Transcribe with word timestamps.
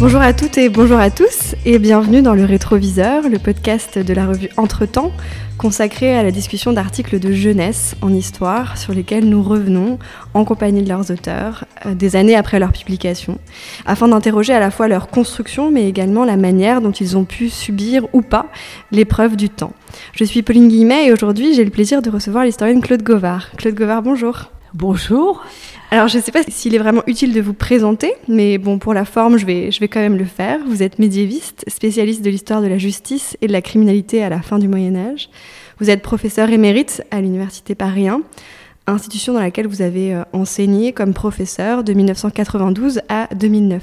Bonjour 0.00 0.22
à 0.22 0.32
toutes 0.32 0.56
et 0.56 0.70
bonjour 0.70 0.98
à 0.98 1.10
tous 1.10 1.54
et 1.66 1.78
bienvenue 1.78 2.22
dans 2.22 2.32
le 2.32 2.46
Rétroviseur, 2.46 3.28
le 3.28 3.38
podcast 3.38 3.98
de 3.98 4.14
la 4.14 4.26
revue 4.26 4.48
Entretemps, 4.56 5.12
consacré 5.58 6.16
à 6.16 6.22
la 6.22 6.30
discussion 6.30 6.72
d'articles 6.72 7.20
de 7.20 7.32
jeunesse 7.32 7.96
en 8.00 8.14
histoire 8.14 8.78
sur 8.78 8.94
lesquels 8.94 9.28
nous 9.28 9.42
revenons 9.42 9.98
en 10.32 10.46
compagnie 10.46 10.82
de 10.82 10.88
leurs 10.88 11.10
auteurs 11.10 11.66
euh, 11.84 11.94
des 11.94 12.16
années 12.16 12.34
après 12.34 12.58
leur 12.58 12.72
publication, 12.72 13.38
afin 13.84 14.08
d'interroger 14.08 14.54
à 14.54 14.60
la 14.60 14.70
fois 14.70 14.88
leur 14.88 15.08
construction 15.08 15.70
mais 15.70 15.86
également 15.86 16.24
la 16.24 16.38
manière 16.38 16.80
dont 16.80 16.92
ils 16.92 17.18
ont 17.18 17.26
pu 17.26 17.50
subir 17.50 18.06
ou 18.14 18.22
pas 18.22 18.46
l'épreuve 18.92 19.36
du 19.36 19.50
temps. 19.50 19.74
Je 20.14 20.24
suis 20.24 20.40
Pauline 20.40 20.68
Guillemet 20.68 21.08
et 21.08 21.12
aujourd'hui 21.12 21.52
j'ai 21.52 21.64
le 21.64 21.70
plaisir 21.70 22.00
de 22.00 22.08
recevoir 22.08 22.44
l'historienne 22.44 22.80
Claude 22.80 23.02
Govard. 23.02 23.50
Claude 23.58 23.74
Govard, 23.74 24.00
bonjour. 24.00 24.50
Bonjour. 24.72 25.42
Alors, 25.90 26.06
je 26.06 26.18
ne 26.18 26.22
sais 26.22 26.30
pas 26.30 26.44
s'il 26.46 26.76
est 26.76 26.78
vraiment 26.78 27.02
utile 27.08 27.34
de 27.34 27.40
vous 27.40 27.54
présenter, 27.54 28.14
mais 28.28 28.56
bon, 28.56 28.78
pour 28.78 28.94
la 28.94 29.04
forme, 29.04 29.36
je 29.36 29.44
vais, 29.44 29.72
je 29.72 29.80
vais 29.80 29.88
quand 29.88 29.98
même 29.98 30.16
le 30.16 30.24
faire. 30.24 30.60
Vous 30.64 30.84
êtes 30.84 31.00
médiéviste, 31.00 31.64
spécialiste 31.66 32.24
de 32.24 32.30
l'histoire 32.30 32.62
de 32.62 32.68
la 32.68 32.78
justice 32.78 33.36
et 33.40 33.48
de 33.48 33.52
la 33.52 33.62
criminalité 33.62 34.22
à 34.22 34.28
la 34.28 34.40
fin 34.40 34.60
du 34.60 34.68
Moyen 34.68 34.94
Âge. 34.94 35.28
Vous 35.80 35.90
êtes 35.90 36.02
professeur 36.02 36.50
émérite 36.50 37.02
à 37.10 37.20
l'Université 37.20 37.74
Paris 37.74 38.06
1, 38.06 38.20
institution 38.86 39.32
dans 39.32 39.40
laquelle 39.40 39.66
vous 39.66 39.82
avez 39.82 40.14
euh, 40.14 40.22
enseigné 40.32 40.92
comme 40.92 41.14
professeur 41.14 41.82
de 41.82 41.92
1992 41.92 43.00
à 43.08 43.26
2009 43.34 43.82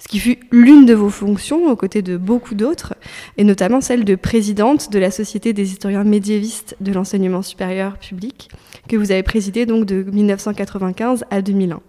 ce 0.00 0.08
qui 0.08 0.18
fut 0.18 0.38
l'une 0.50 0.86
de 0.86 0.94
vos 0.94 1.10
fonctions 1.10 1.70
aux 1.70 1.76
côtés 1.76 2.02
de 2.02 2.16
beaucoup 2.16 2.54
d'autres, 2.54 2.94
et 3.36 3.44
notamment 3.44 3.80
celle 3.80 4.04
de 4.04 4.16
présidente 4.16 4.90
de 4.90 4.98
la 4.98 5.10
Société 5.10 5.52
des 5.52 5.70
historiens 5.70 6.04
médiévistes 6.04 6.74
de 6.80 6.92
l'enseignement 6.92 7.42
supérieur 7.42 7.98
public, 7.98 8.48
que 8.88 8.96
vous 8.96 9.12
avez 9.12 9.22
présidée 9.22 9.66
donc 9.66 9.84
de 9.84 10.02
1995 10.02 11.24
à 11.30 11.42
2001. 11.42 11.80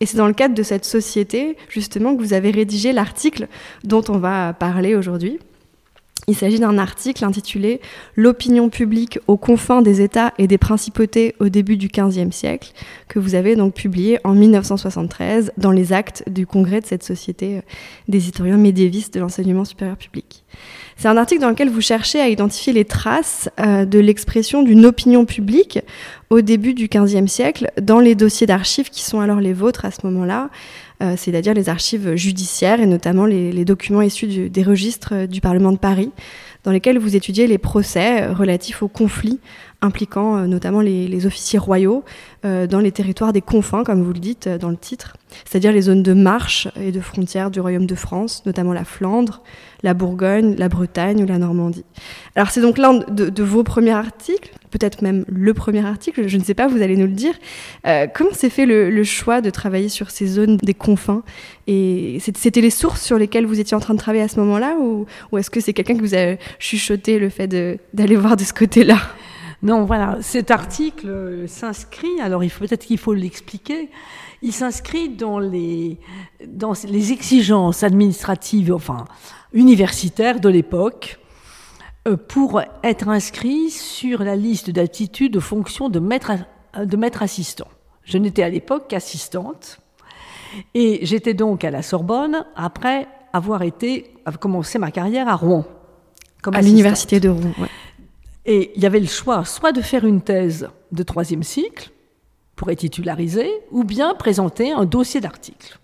Et 0.00 0.06
c'est 0.06 0.16
dans 0.16 0.28
le 0.28 0.32
cadre 0.32 0.54
de 0.54 0.62
cette 0.62 0.84
société, 0.84 1.56
justement, 1.68 2.14
que 2.14 2.22
vous 2.22 2.32
avez 2.32 2.52
rédigé 2.52 2.92
l'article 2.92 3.48
dont 3.82 4.04
on 4.08 4.18
va 4.18 4.52
parler 4.52 4.94
aujourd'hui. 4.94 5.40
Il 6.26 6.36
s'agit 6.36 6.58
d'un 6.58 6.78
article 6.78 7.24
intitulé 7.24 7.80
L'opinion 8.16 8.68
publique 8.68 9.18
aux 9.28 9.36
confins 9.36 9.82
des 9.82 10.00
États 10.00 10.34
et 10.38 10.46
des 10.46 10.58
principautés 10.58 11.34
au 11.38 11.48
début 11.48 11.76
du 11.76 11.88
XVe 11.88 12.32
siècle, 12.32 12.72
que 13.08 13.18
vous 13.18 13.34
avez 13.34 13.56
donc 13.56 13.74
publié 13.74 14.18
en 14.24 14.34
1973 14.34 15.52
dans 15.56 15.70
les 15.70 15.92
actes 15.92 16.24
du 16.28 16.46
congrès 16.46 16.80
de 16.80 16.86
cette 16.86 17.02
société 17.02 17.58
euh, 17.58 17.60
des 18.08 18.26
historiens 18.26 18.56
médiévistes 18.56 19.14
de 19.14 19.20
l'enseignement 19.20 19.64
supérieur 19.64 19.96
public. 19.96 20.44
C'est 20.96 21.08
un 21.08 21.16
article 21.16 21.40
dans 21.40 21.50
lequel 21.50 21.70
vous 21.70 21.80
cherchez 21.80 22.20
à 22.20 22.28
identifier 22.28 22.72
les 22.72 22.84
traces 22.84 23.48
euh, 23.60 23.84
de 23.84 24.00
l'expression 24.00 24.62
d'une 24.62 24.84
opinion 24.84 25.24
publique 25.24 25.78
au 26.30 26.40
début 26.40 26.74
du 26.74 26.88
XVe 26.88 27.28
siècle 27.28 27.70
dans 27.80 28.00
les 28.00 28.14
dossiers 28.14 28.46
d'archives 28.46 28.90
qui 28.90 29.02
sont 29.02 29.20
alors 29.20 29.40
les 29.40 29.52
vôtres 29.52 29.84
à 29.84 29.90
ce 29.90 30.00
moment-là, 30.04 30.50
euh, 31.00 31.14
c'est-à-dire 31.16 31.54
les 31.54 31.68
archives 31.68 32.16
judiciaires 32.16 32.80
et 32.80 32.86
notamment 32.86 33.24
les, 33.24 33.64
documents 33.64 34.02
issus 34.02 34.50
des 34.50 34.62
registres 34.62 35.14
euh, 35.14 35.26
du 35.26 35.40
Parlement 35.40 35.70
de 35.70 35.78
Paris, 35.78 36.10
dans 36.64 36.72
lesquels 36.72 36.98
vous 36.98 37.14
étudiez 37.14 37.46
les 37.46 37.58
procès 37.58 38.22
euh, 38.22 38.32
relatifs 38.32 38.82
aux 38.82 38.88
conflits 38.88 39.38
impliquant 39.80 40.46
notamment 40.46 40.80
les, 40.80 41.26
officiers 41.26 41.58
royaux 41.58 42.04
dans 42.42 42.80
les 42.80 42.92
territoires 42.92 43.32
des 43.32 43.40
confins, 43.40 43.84
comme 43.84 44.02
vous 44.02 44.12
le 44.12 44.18
dites 44.18 44.48
dans 44.48 44.70
le 44.70 44.76
titre, 44.76 45.16
c'est-à-dire 45.44 45.72
les 45.72 45.82
zones 45.82 46.02
de 46.02 46.14
marche 46.14 46.68
et 46.80 46.92
de 46.92 47.00
frontières 47.00 47.50
du 47.50 47.60
Royaume 47.60 47.86
de 47.86 47.94
France, 47.94 48.42
notamment 48.46 48.72
la 48.72 48.84
Flandre, 48.84 49.42
la 49.82 49.94
Bourgogne, 49.94 50.56
la 50.56 50.68
Bretagne 50.68 51.22
ou 51.22 51.26
la 51.26 51.38
Normandie. 51.38 51.84
Alors 52.34 52.50
c'est 52.50 52.60
donc 52.60 52.78
l'un 52.78 52.94
de, 53.08 53.42
vos 53.42 53.62
premiers 53.62 53.92
articles, 53.92 54.50
peut-être 54.70 55.02
même 55.02 55.24
le 55.28 55.54
premier 55.54 55.84
article, 55.84 56.28
je 56.28 56.36
ne 56.36 56.42
sais 56.42 56.54
pas, 56.54 56.66
vous 56.66 56.82
allez 56.82 56.96
nous 56.96 57.06
le 57.06 57.12
dire. 57.12 57.34
Euh, 57.86 58.06
comment 58.12 58.32
s'est 58.32 58.50
fait 58.50 58.66
le, 58.66 59.04
choix 59.04 59.40
de 59.40 59.50
travailler 59.50 59.88
sur 59.88 60.10
ces 60.10 60.26
zones 60.26 60.56
des 60.56 60.74
confins 60.74 61.22
Et 61.66 62.18
c'était 62.20 62.60
les 62.60 62.70
sources 62.70 63.02
sur 63.02 63.18
lesquelles 63.18 63.46
vous 63.46 63.60
étiez 63.60 63.76
en 63.76 63.80
train 63.80 63.94
de 63.94 63.98
travailler 63.98 64.24
à 64.24 64.28
ce 64.28 64.38
moment-là 64.40 64.76
Ou, 64.78 65.06
est-ce 65.38 65.50
que 65.50 65.60
c'est 65.60 65.72
quelqu'un 65.72 65.94
qui 65.94 66.00
vous 66.00 66.14
a 66.14 66.36
chuchoté 66.58 67.18
le 67.18 67.28
fait 67.28 67.48
d'aller 67.48 68.16
voir 68.16 68.36
de 68.36 68.44
ce 68.44 68.52
côté-là? 68.52 68.98
Non, 69.62 69.84
voilà, 69.84 70.18
cet 70.20 70.50
article 70.52 71.44
s'inscrit, 71.48 72.20
alors 72.20 72.44
il 72.44 72.50
faut 72.50 72.64
peut-être 72.64 72.86
qu'il 72.86 72.98
faut 72.98 73.14
l'expliquer, 73.14 73.90
il 74.40 74.52
s'inscrit 74.52 75.08
dans 75.08 75.40
les, 75.40 75.98
dans 76.46 76.74
les 76.86 77.12
exigences 77.12 77.82
administratives, 77.82 78.72
enfin 78.72 79.04
universitaires 79.52 80.38
de 80.38 80.48
l'époque, 80.48 81.18
euh, 82.06 82.16
pour 82.16 82.60
être 82.82 83.08
inscrit 83.08 83.70
sur 83.70 84.22
la 84.22 84.36
liste 84.36 84.70
d'aptitudes 84.70 85.36
aux 85.36 85.40
fonctions 85.40 85.88
de 85.88 85.98
maître, 85.98 86.32
de 86.80 86.96
maître 86.96 87.22
assistant. 87.22 87.68
Je 88.04 88.18
n'étais 88.18 88.44
à 88.44 88.48
l'époque 88.48 88.86
qu'assistante 88.88 89.80
et 90.74 91.00
j'étais 91.02 91.34
donc 91.34 91.64
à 91.64 91.70
la 91.70 91.82
Sorbonne 91.82 92.46
après 92.54 93.08
avoir 93.32 93.62
été 93.62 94.14
avoir 94.24 94.38
commencé 94.38 94.78
ma 94.78 94.90
carrière 94.90 95.28
à 95.28 95.34
Rouen. 95.34 95.64
Comme 96.42 96.54
à 96.54 96.62
l'université 96.62 97.18
de 97.18 97.28
Rouen. 97.28 97.52
Et 98.48 98.72
il 98.74 98.82
y 98.82 98.86
avait 98.86 98.98
le 98.98 99.06
choix 99.06 99.44
soit 99.44 99.72
de 99.72 99.82
faire 99.82 100.06
une 100.06 100.22
thèse 100.22 100.70
de 100.90 101.02
troisième 101.02 101.42
cycle 101.42 101.90
pour 102.56 102.70
être 102.70 102.78
titularisé, 102.78 103.50
ou 103.70 103.84
bien 103.84 104.14
présenter 104.14 104.72
un 104.72 104.86
dossier 104.86 105.20
d'article. 105.20 105.78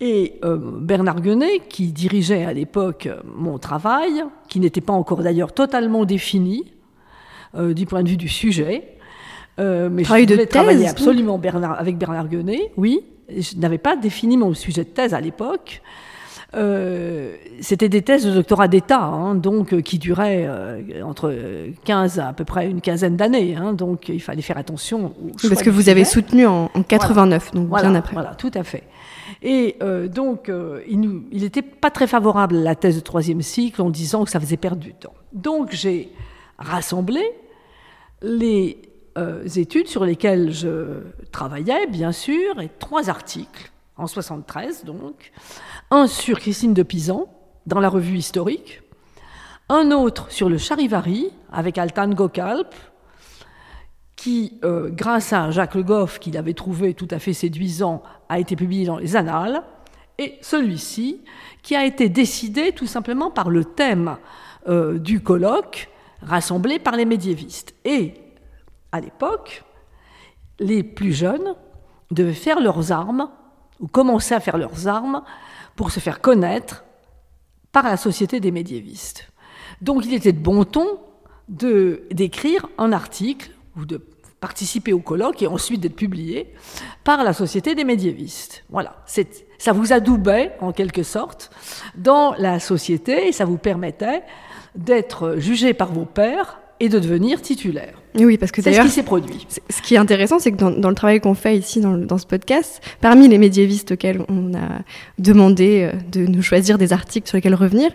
Et 0.00 0.34
euh, 0.44 0.58
Bernard 0.58 1.20
Guenet, 1.20 1.60
qui 1.68 1.92
dirigeait 1.92 2.44
à 2.44 2.52
l'époque 2.52 3.08
mon 3.36 3.58
travail, 3.58 4.24
qui 4.48 4.58
n'était 4.58 4.80
pas 4.80 4.92
encore 4.92 5.22
d'ailleurs 5.22 5.52
totalement 5.52 6.04
défini 6.04 6.72
euh, 7.54 7.72
du 7.72 7.86
point 7.86 8.02
de 8.02 8.08
vue 8.08 8.16
du 8.16 8.28
sujet, 8.28 8.96
euh, 9.60 9.88
mais 9.90 10.02
je 10.02 10.08
voulais 10.12 10.46
travailler 10.46 10.88
absolument 10.88 11.38
Bernard, 11.38 11.78
avec 11.78 11.96
Bernard 11.96 12.28
Guenet, 12.28 12.72
oui. 12.76 13.00
Je 13.28 13.56
n'avais 13.58 13.78
pas 13.78 13.94
défini 13.94 14.36
mon 14.36 14.54
sujet 14.54 14.82
de 14.82 14.88
thèse 14.88 15.14
à 15.14 15.20
l'époque. 15.20 15.82
C'était 16.52 17.88
des 17.88 18.02
thèses 18.02 18.24
de 18.26 18.32
doctorat 18.32 18.68
d'État, 18.68 19.02
hein, 19.02 19.34
donc 19.34 19.80
qui 19.82 19.98
duraient 19.98 20.48
entre 21.02 21.34
15 21.84 22.18
à, 22.18 22.32
peu 22.32 22.44
près 22.44 22.68
une 22.68 22.80
quinzaine 22.80 23.16
d'années. 23.16 23.56
Hein, 23.56 23.72
donc 23.72 24.08
il 24.08 24.20
fallait 24.20 24.42
faire 24.42 24.58
attention. 24.58 25.12
Parce 25.48 25.62
que 25.62 25.70
vous 25.70 25.88
avez 25.88 26.04
soutenu 26.04 26.46
en, 26.46 26.68
89, 26.88 27.52
donc 27.52 27.68
bien 27.68 27.94
après. 27.94 28.14
Voilà, 28.14 28.34
tout 28.34 28.50
à 28.54 28.64
fait. 28.64 28.84
Et 29.42 29.76
euh, 29.82 30.08
donc, 30.08 30.48
euh, 30.48 30.82
il 30.88 31.00
n'était 31.32 31.62
pas 31.62 31.90
très 31.90 32.06
favorable 32.06 32.56
à 32.56 32.60
la 32.60 32.74
thèse 32.74 32.96
de 32.96 33.00
troisième 33.00 33.42
cycle 33.42 33.80
en 33.80 33.90
disant 33.90 34.24
que 34.24 34.30
ça 34.30 34.40
faisait 34.40 34.56
perdre 34.56 34.80
du 34.80 34.92
temps. 34.92 35.14
Donc, 35.32 35.72
j'ai 35.72 36.10
rassemblé 36.58 37.22
les 38.22 38.82
euh, 39.16 39.46
études 39.56 39.88
sur 39.88 40.04
lesquelles 40.04 40.52
je 40.52 41.00
travaillais, 41.32 41.86
bien 41.86 42.12
sûr, 42.12 42.60
et 42.60 42.68
trois 42.78 43.08
articles, 43.08 43.72
en 44.00 44.06
73 44.06 44.84
donc. 44.84 45.32
Un 45.90 46.06
sur 46.06 46.38
Christine 46.40 46.74
de 46.74 46.82
Pisan, 46.82 47.26
dans 47.66 47.80
la 47.80 47.88
revue 47.88 48.16
historique. 48.16 48.82
Un 49.68 49.90
autre 49.92 50.30
sur 50.32 50.48
le 50.48 50.58
charivari, 50.58 51.30
avec 51.52 51.78
Altan 51.78 52.08
Gokalp, 52.08 52.74
qui, 54.16 54.58
euh, 54.64 54.90
grâce 54.90 55.32
à 55.32 55.50
Jacques 55.50 55.74
Le 55.74 55.82
Goff, 55.82 56.18
qu'il 56.18 56.36
avait 56.36 56.54
trouvé 56.54 56.94
tout 56.94 57.08
à 57.10 57.18
fait 57.18 57.32
séduisant, 57.32 58.02
a 58.28 58.38
été 58.38 58.56
publié 58.56 58.86
dans 58.86 58.98
les 58.98 59.16
Annales, 59.16 59.62
et 60.18 60.38
celui-ci, 60.40 61.22
qui 61.62 61.76
a 61.76 61.84
été 61.84 62.08
décidé 62.08 62.72
tout 62.72 62.86
simplement 62.86 63.30
par 63.30 63.48
le 63.48 63.64
thème 63.64 64.16
euh, 64.68 64.98
du 64.98 65.22
colloque 65.22 65.88
rassemblé 66.22 66.78
par 66.78 66.96
les 66.96 67.04
médiévistes. 67.04 67.74
Et, 67.84 68.14
à 68.92 69.00
l'époque, 69.00 69.64
les 70.58 70.82
plus 70.82 71.12
jeunes 71.12 71.54
devaient 72.10 72.32
faire 72.32 72.60
leurs 72.60 72.92
armes, 72.92 73.30
ou 73.80 73.88
commencer 73.88 74.34
à 74.34 74.40
faire 74.40 74.58
leurs 74.58 74.86
armes, 74.86 75.22
pour 75.76 75.90
se 75.90 76.00
faire 76.00 76.20
connaître 76.20 76.84
par 77.72 77.84
la 77.84 77.96
société 77.96 78.40
des 78.40 78.50
médiévistes. 78.50 79.28
Donc 79.80 80.04
il 80.04 80.14
était 80.14 80.32
de 80.32 80.40
bon 80.40 80.64
ton 80.64 81.00
d'écrire 81.48 82.68
un 82.78 82.92
article 82.92 83.50
ou 83.76 83.84
de 83.84 84.00
participer 84.40 84.92
au 84.92 85.00
colloque 85.00 85.42
et 85.42 85.46
ensuite 85.46 85.80
d'être 85.80 85.96
publié 85.96 86.52
par 87.04 87.24
la 87.24 87.32
Société 87.32 87.74
des 87.74 87.84
médiévistes. 87.84 88.64
Voilà, 88.70 88.96
ça 89.58 89.72
vous 89.72 89.92
adoubait 89.92 90.56
en 90.60 90.72
quelque 90.72 91.02
sorte 91.02 91.50
dans 91.96 92.34
la 92.38 92.60
société 92.60 93.28
et 93.28 93.32
ça 93.32 93.44
vous 93.44 93.58
permettait 93.58 94.22
d'être 94.74 95.36
jugé 95.36 95.74
par 95.74 95.92
vos 95.92 96.04
pairs 96.04 96.60
et 96.80 96.88
de 96.88 96.98
devenir 96.98 97.42
titulaire. 97.42 97.94
oui, 98.14 98.38
parce 98.38 98.50
que 98.52 98.60
d'ailleurs, 98.60 98.84
ce 98.84 98.88
qui 98.88 98.94
s'est 98.94 99.02
produit. 99.02 99.46
Ce 99.68 99.82
qui 99.82 99.94
est 99.94 99.98
intéressant, 99.98 100.38
c'est 100.38 100.50
que 100.50 100.56
dans, 100.56 100.88
le 100.88 100.94
travail 100.94 101.20
qu'on 101.20 101.34
fait 101.34 101.56
ici 101.56 101.80
dans, 101.80 101.96
dans, 101.96 102.18
ce 102.18 102.26
podcast, 102.26 102.80
parmi 103.00 103.28
les 103.28 103.38
médiévistes 103.38 103.92
auxquels 103.92 104.22
on 104.28 104.54
a 104.54 104.80
demandé 105.18 105.90
euh, 105.92 105.96
de 106.10 106.26
nous 106.26 106.42
choisir 106.42 106.78
des 106.78 106.92
articles 106.92 107.28
sur 107.28 107.36
lesquels 107.36 107.54
revenir, 107.54 107.90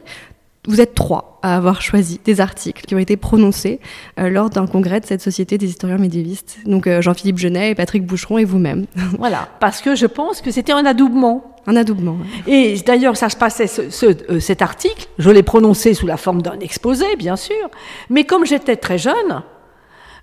vous 0.67 0.81
êtes 0.81 0.95
trois 0.95 1.39
à 1.43 1.55
avoir 1.55 1.81
choisi 1.81 2.19
des 2.23 2.41
articles 2.41 2.85
qui 2.85 2.95
ont 2.95 2.99
été 2.99 3.17
prononcés 3.17 3.79
euh, 4.19 4.29
lors 4.29 4.49
d'un 4.49 4.67
congrès 4.67 4.99
de 4.99 5.05
cette 5.05 5.21
société 5.21 5.57
des 5.57 5.67
historiens 5.67 5.97
médiévistes. 5.97 6.57
Donc 6.65 6.87
euh, 6.87 7.01
Jean-Philippe 7.01 7.37
Genet 7.37 7.71
et 7.71 7.75
Patrick 7.75 8.05
Boucheron 8.05 8.37
et 8.37 8.45
vous-même. 8.45 8.85
Voilà, 9.17 9.49
parce 9.59 9.81
que 9.81 9.95
je 9.95 10.05
pense 10.05 10.41
que 10.41 10.51
c'était 10.51 10.73
un 10.73 10.85
adoubement. 10.85 11.54
Un 11.67 11.75
adoubement. 11.75 12.17
Et 12.47 12.75
d'ailleurs, 12.85 13.17
ça 13.17 13.29
se 13.29 13.35
passait, 13.35 13.65
euh, 13.79 14.39
cet 14.39 14.61
article, 14.61 15.07
je 15.17 15.29
l'ai 15.29 15.43
prononcé 15.43 15.93
sous 15.93 16.05
la 16.05 16.17
forme 16.17 16.41
d'un 16.41 16.59
exposé, 16.59 17.15
bien 17.17 17.35
sûr, 17.35 17.69
mais 18.09 18.23
comme 18.23 18.45
j'étais 18.45 18.75
très 18.75 18.97
jeune, 18.97 19.43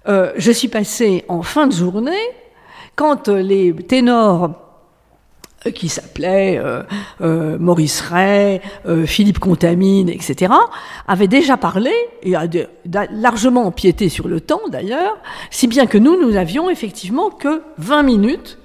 je 0.04 0.50
suis 0.50 0.68
passée 0.68 1.24
en 1.28 1.42
fin 1.42 1.68
de 1.68 1.72
journée, 1.72 2.18
quand 2.96 3.28
les 3.28 3.72
ténors 3.74 4.62
qui 5.70 5.88
s'appelait 5.88 6.58
euh, 6.58 6.82
euh, 7.20 7.56
Maurice 7.58 8.00
Ray, 8.00 8.60
euh, 8.86 9.06
Philippe 9.06 9.38
Contamine, 9.38 10.08
etc., 10.08 10.52
avait 11.06 11.28
déjà 11.28 11.56
parlé, 11.56 11.92
et 12.22 12.34
largement 13.12 13.66
empiété 13.66 14.08
sur 14.08 14.28
le 14.28 14.40
temps 14.40 14.60
d'ailleurs, 14.68 15.16
si 15.50 15.68
bien 15.68 15.86
que 15.86 15.98
nous, 15.98 16.20
nous 16.20 16.32
n'avions 16.32 16.68
effectivement 16.68 17.30
que 17.30 17.62
20 17.78 18.02
minutes 18.02 18.58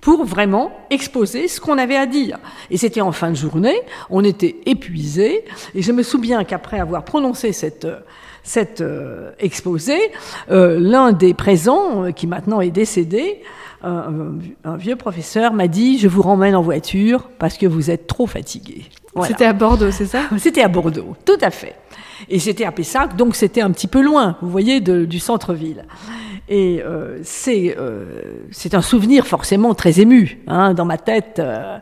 pour 0.00 0.24
vraiment 0.24 0.72
exposer 0.90 1.48
ce 1.48 1.60
qu'on 1.60 1.78
avait 1.78 1.96
à 1.96 2.06
dire. 2.06 2.38
Et 2.70 2.76
c'était 2.76 3.00
en 3.00 3.12
fin 3.12 3.30
de 3.30 3.36
journée, 3.36 3.80
on 4.08 4.24
était 4.24 4.56
épuisés, 4.66 5.44
et 5.74 5.82
je 5.82 5.92
me 5.92 6.02
souviens 6.02 6.44
qu'après 6.44 6.80
avoir 6.80 7.04
prononcé 7.04 7.52
cette, 7.52 7.86
cette 8.42 8.80
euh, 8.80 9.32
exposé, 9.38 9.98
euh, 10.50 10.78
l'un 10.80 11.12
des 11.12 11.34
présents, 11.34 12.04
euh, 12.04 12.10
qui 12.12 12.26
maintenant 12.26 12.60
est 12.60 12.70
décédé, 12.70 13.42
un, 13.82 14.34
un 14.64 14.76
vieux 14.76 14.96
professeur 14.96 15.54
m'a 15.54 15.66
dit 15.66 15.98
Je 15.98 16.06
vous 16.06 16.20
ramène 16.20 16.54
en 16.54 16.60
voiture 16.60 17.30
parce 17.38 17.56
que 17.56 17.66
vous 17.66 17.90
êtes 17.90 18.06
trop 18.06 18.26
fatigué. 18.26 18.84
Voilà. 19.14 19.28
C'était 19.28 19.44
à 19.44 19.52
Bordeaux, 19.52 19.90
c'est 19.90 20.06
ça? 20.06 20.22
C'était 20.38 20.62
à 20.62 20.68
Bordeaux, 20.68 21.16
tout 21.24 21.38
à 21.40 21.50
fait. 21.50 21.74
Et 22.28 22.38
c'était 22.38 22.64
à 22.64 22.72
Pessac, 22.72 23.16
donc 23.16 23.34
c'était 23.34 23.62
un 23.62 23.70
petit 23.70 23.86
peu 23.86 24.02
loin, 24.02 24.36
vous 24.42 24.50
voyez, 24.50 24.80
de, 24.80 25.04
du 25.04 25.18
centre-ville. 25.18 25.84
Et 26.48 26.82
euh, 26.84 27.18
c'est 27.22 27.76
euh, 27.78 28.22
c'est 28.50 28.74
un 28.74 28.82
souvenir 28.82 29.26
forcément 29.26 29.72
très 29.74 30.00
ému 30.00 30.40
hein, 30.48 30.74
dans 30.74 30.84
ma 30.84 30.98
tête, 30.98 31.38
euh, 31.38 31.78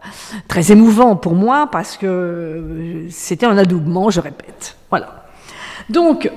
très 0.46 0.72
émouvant 0.72 1.16
pour 1.16 1.34
moi 1.34 1.68
parce 1.72 1.96
que 1.96 3.06
c'était 3.08 3.46
un 3.46 3.56
adoubement, 3.56 4.10
je 4.10 4.20
répète. 4.20 4.76
Voilà. 4.90 5.24
Donc, 5.88 6.30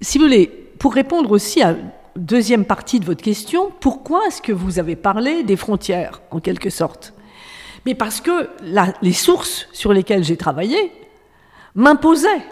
si 0.00 0.18
vous 0.18 0.24
voulez, 0.24 0.46
pour 0.78 0.94
répondre 0.94 1.32
aussi 1.32 1.62
à 1.62 1.74
deuxième 2.14 2.64
partie 2.64 3.00
de 3.00 3.04
votre 3.04 3.22
question, 3.22 3.72
pourquoi 3.80 4.20
est-ce 4.28 4.40
que 4.40 4.52
vous 4.52 4.78
avez 4.78 4.94
parlé 4.94 5.42
des 5.42 5.56
frontières, 5.56 6.22
en 6.30 6.38
quelque 6.38 6.70
sorte? 6.70 7.12
Mais 7.86 7.94
parce 7.94 8.20
que 8.20 8.50
les 9.02 9.12
sources 9.12 9.68
sur 9.72 9.92
lesquelles 9.92 10.24
j'ai 10.24 10.36
travaillé 10.36 10.92
m'imposaient 11.74 12.42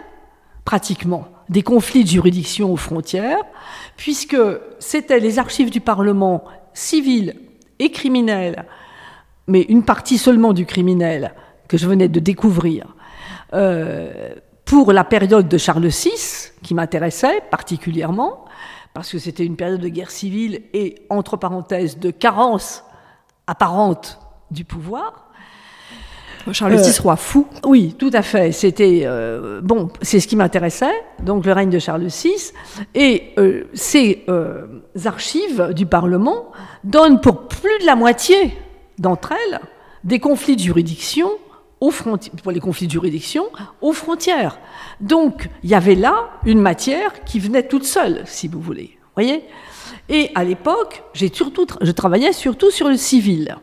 pratiquement 0.65 1.27
des 1.49 1.63
conflits 1.63 2.03
de 2.03 2.09
juridiction 2.09 2.71
aux 2.71 2.77
frontières, 2.77 3.41
puisque 3.97 4.37
c'était 4.79 5.19
les 5.19 5.39
archives 5.39 5.69
du 5.69 5.81
Parlement 5.81 6.43
civil 6.73 7.35
et 7.79 7.91
criminel, 7.91 8.65
mais 9.47 9.61
une 9.61 9.83
partie 9.83 10.17
seulement 10.17 10.53
du 10.53 10.65
criminel 10.65 11.33
que 11.67 11.77
je 11.77 11.87
venais 11.87 12.07
de 12.07 12.19
découvrir, 12.19 12.95
euh, 13.53 14.35
pour 14.65 14.93
la 14.93 15.03
période 15.03 15.49
de 15.49 15.57
Charles 15.57 15.87
VI, 15.87 16.51
qui 16.61 16.73
m'intéressait 16.73 17.41
particulièrement, 17.51 18.45
parce 18.93 19.11
que 19.11 19.19
c'était 19.19 19.45
une 19.45 19.55
période 19.55 19.81
de 19.81 19.89
guerre 19.89 20.11
civile 20.11 20.63
et, 20.73 20.95
entre 21.09 21.35
parenthèses, 21.35 21.99
de 21.99 22.11
carence 22.11 22.83
apparente 23.47 24.19
du 24.53 24.65
pouvoir. 24.65 25.29
Charles 26.51 26.75
VI, 26.75 26.99
roi 26.99 27.15
fou. 27.15 27.47
Oui, 27.65 27.95
tout 27.97 28.09
à 28.11 28.21
fait. 28.21 28.51
C'était 28.51 29.03
euh, 29.05 29.61
bon, 29.61 29.89
c'est 30.01 30.19
ce 30.19 30.27
qui 30.27 30.35
m'intéressait, 30.35 30.93
donc 31.21 31.45
le 31.45 31.53
règne 31.53 31.69
de 31.69 31.79
Charles 31.79 32.07
VI. 32.07 32.51
Et 32.95 33.33
euh, 33.37 33.63
ces 33.73 34.25
euh, 34.27 34.81
archives 35.05 35.71
du 35.73 35.85
Parlement 35.85 36.51
donnent 36.83 37.21
pour 37.21 37.47
plus 37.47 37.79
de 37.79 37.85
la 37.85 37.95
moitié 37.95 38.57
d'entre 38.99 39.31
elles 39.31 39.59
des 40.03 40.19
conflits 40.19 40.57
de 40.57 40.61
juridiction 40.61 41.29
aux 41.79 41.91
frontières, 41.91 42.33
pour 42.43 42.51
les 42.51 42.59
conflits 42.59 42.87
de 42.87 42.91
juridiction 42.91 43.45
aux 43.81 43.93
frontières. 43.93 44.59
Donc 44.99 45.49
il 45.63 45.69
y 45.69 45.75
avait 45.75 45.95
là 45.95 46.29
une 46.45 46.59
matière 46.59 47.23
qui 47.23 47.39
venait 47.39 47.63
toute 47.63 47.85
seule, 47.85 48.23
si 48.25 48.49
vous 48.49 48.59
voulez. 48.59 48.97
Voyez. 49.15 49.43
Et 50.09 50.31
à 50.35 50.43
l'époque, 50.43 51.03
j'ai 51.13 51.31
surtout, 51.33 51.65
je 51.79 51.91
travaillais 51.91 52.33
surtout 52.33 52.71
sur 52.71 52.89
le 52.89 52.97
civil, 52.97 53.55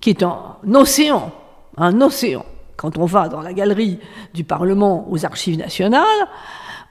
qui 0.00 0.10
est 0.10 0.22
un 0.22 0.56
océan 0.74 1.32
un 1.78 2.00
océan. 2.00 2.44
Quand 2.76 2.98
on 2.98 3.06
va 3.06 3.28
dans 3.28 3.40
la 3.40 3.52
galerie 3.52 3.98
du 4.34 4.44
Parlement 4.44 5.06
aux 5.10 5.24
archives 5.24 5.58
nationales, 5.58 6.04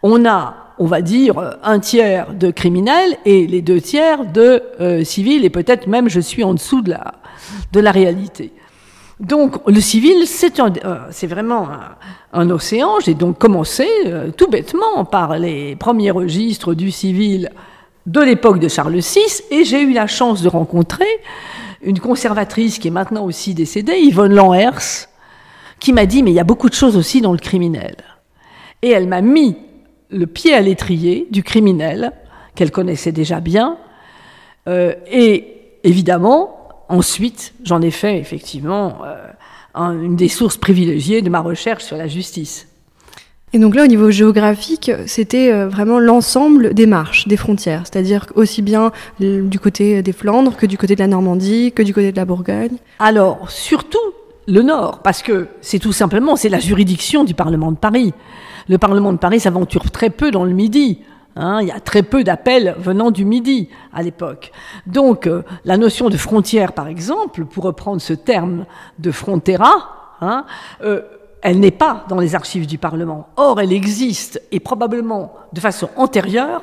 on 0.04 0.25
a, 0.25 0.74
on 0.80 0.86
va 0.86 1.01
dire, 1.01 1.57
un 1.63 1.80
tiers 1.80 2.33
de 2.33 2.51
criminels 2.51 3.18
et 3.25 3.48
les 3.48 3.62
deux 3.62 3.81
tiers 3.81 4.25
de 4.25 4.63
euh, 4.80 5.04
civils, 5.04 5.45
et 5.45 5.50
peut-être 5.50 5.88
même 5.88 6.09
je 6.09 6.19
suis 6.19 6.44
en 6.44 6.54
dessous 6.54 6.81
de 6.81 6.92
la, 7.80 7.92
réalité. 7.92 8.51
Donc 9.19 9.56
le 9.65 9.81
civil, 9.81 10.27
c'est 10.27 10.60
euh, 10.60 10.98
vraiment 11.24 11.69
un, 11.69 11.95
un 12.33 12.50
océan. 12.50 13.00
J'ai 13.03 13.15
donc 13.15 13.39
commencé 13.39 13.88
euh, 14.06 14.30
tout 14.36 14.48
bêtement 14.48 15.06
par 15.06 15.39
les 15.39 15.75
premiers 15.75 16.12
registres 16.12 16.75
du 16.75 16.92
civil 16.92 17.50
de 18.06 18.21
l'époque 18.21 18.60
de 18.60 18.68
Charles 18.68 19.00
VI, 19.00 19.44
et 19.51 19.63
j'ai 19.63 19.81
eu 19.81 19.94
la 19.94 20.07
chance 20.07 20.42
de 20.42 20.50
rencontrer 20.50 21.07
une 21.81 22.00
conservatrice 22.00 22.79
qui 22.79 22.88
est 22.88 22.91
maintenant 22.91 23.25
aussi 23.25 23.53
décédée, 23.53 23.97
Yvonne 23.97 24.33
Lanhers, 24.33 25.07
qui 25.79 25.94
m'a 25.94 26.06
dit, 26.06 26.24
mais 26.24 26.31
il 26.31 26.35
y 26.35 26.39
a 26.39 26.44
beaucoup 26.45 26.69
de 26.69 26.74
choses 26.74 26.97
aussi 26.97 27.21
dans 27.21 27.31
le 27.31 27.38
criminel. 27.38 27.95
Et 28.81 28.89
elle 28.89 29.07
m'a 29.07 29.21
mis 29.21 29.57
le 30.09 30.25
pied 30.25 30.53
à 30.53 30.62
l'étrier 30.62 31.27
du 31.31 31.44
criminel, 31.44 32.12
qu'elle 32.56 32.71
connaissait 32.71 33.12
déjà 33.12 33.39
bien, 33.39 33.77
euh, 34.68 34.94
et 35.12 35.77
évidemment, 35.83 36.85
ensuite, 36.89 37.53
j'en 37.63 37.81
ai 37.81 37.91
fait 37.91 38.18
effectivement 38.18 39.00
euh, 39.06 39.27
un, 39.74 40.01
une 40.01 40.15
des 40.15 40.29
sources 40.29 40.57
privilégiées 40.57 41.21
de 41.21 41.29
ma 41.29 41.39
recherche 41.39 41.83
sur 41.83 41.97
la 41.97 42.07
justice. 42.07 42.67
Et 43.54 43.60
donc 43.60 43.76
là, 43.76 43.84
au 43.84 43.88
niveau 43.88 44.12
géographique, 44.12 44.92
c'était 45.06 45.54
euh, 45.54 45.70
vraiment 45.70 46.00
l'ensemble 46.00 46.74
des 46.74 46.86
marches, 46.86 47.30
des 47.30 47.38
frontières, 47.38 47.84
c'est-à-dire 47.86 48.26
aussi 48.36 48.62
bien 48.62 48.92
du 49.20 49.58
côté 49.58 50.02
des 50.02 50.12
Flandres 50.12 50.58
que 50.58 50.66
du 50.66 50.78
côté 50.78 50.96
de 50.96 51.00
la 51.00 51.08
Normandie, 51.08 51.72
que 51.72 51.82
du 51.82 51.94
côté 51.94 52.12
de 52.12 52.18
la 52.18 52.26
Bourgogne. 52.26 52.76
Alors, 53.00 53.50
surtout 53.50 54.00
le 54.48 54.62
Nord, 54.64 55.00
parce 55.02 55.22
que 55.22 55.48
c'est 55.62 55.80
tout 55.80 55.94
simplement, 55.94 56.36
c'est 56.36 56.50
la 56.50 56.60
juridiction 56.60 57.24
du 57.24 57.34
Parlement 57.34 57.72
de 57.72 57.78
Paris. 57.78 58.14
Le 58.68 58.78
Parlement 58.78 59.14
de 59.14 59.18
Paris 59.18 59.40
s'aventure 59.40 59.92
très 59.92 60.10
peu 60.10 60.30
dans 60.30 60.44
le 60.44 60.54
Midi. 60.54 61.00
Hein, 61.38 61.60
il 61.62 61.68
y 61.68 61.72
a 61.72 61.80
très 61.80 62.04
peu 62.04 62.24
d'appels 62.24 62.76
venant 62.80 63.12
du 63.12 63.24
Midi 63.24 63.70
à 63.94 64.02
l'époque. 64.02 64.52
Donc, 64.88 65.28
euh, 65.28 65.44
la 65.66 65.78
notion 65.78 66.10
de 66.10 66.18
frontière, 66.18 66.74
par 66.74 66.88
exemple, 66.88 67.46
pour 67.46 67.64
reprendre 67.64 68.02
ce 68.02 68.14
terme 68.14 68.66
de 69.00 69.12
frontera, 69.12 70.16
hein, 70.22 70.46
euh, 70.84 71.02
elle 71.48 71.62
n'est 71.62 71.72
pas 71.72 72.04
dans 72.10 72.20
les 72.20 72.36
archives 72.36 72.68
du 72.68 72.78
Parlement. 72.78 73.30
Or, 73.38 73.62
elle 73.62 73.72
existe, 73.72 74.42
et 74.52 74.60
probablement 74.60 75.32
de 75.54 75.62
façon 75.62 75.90
antérieure, 75.96 76.62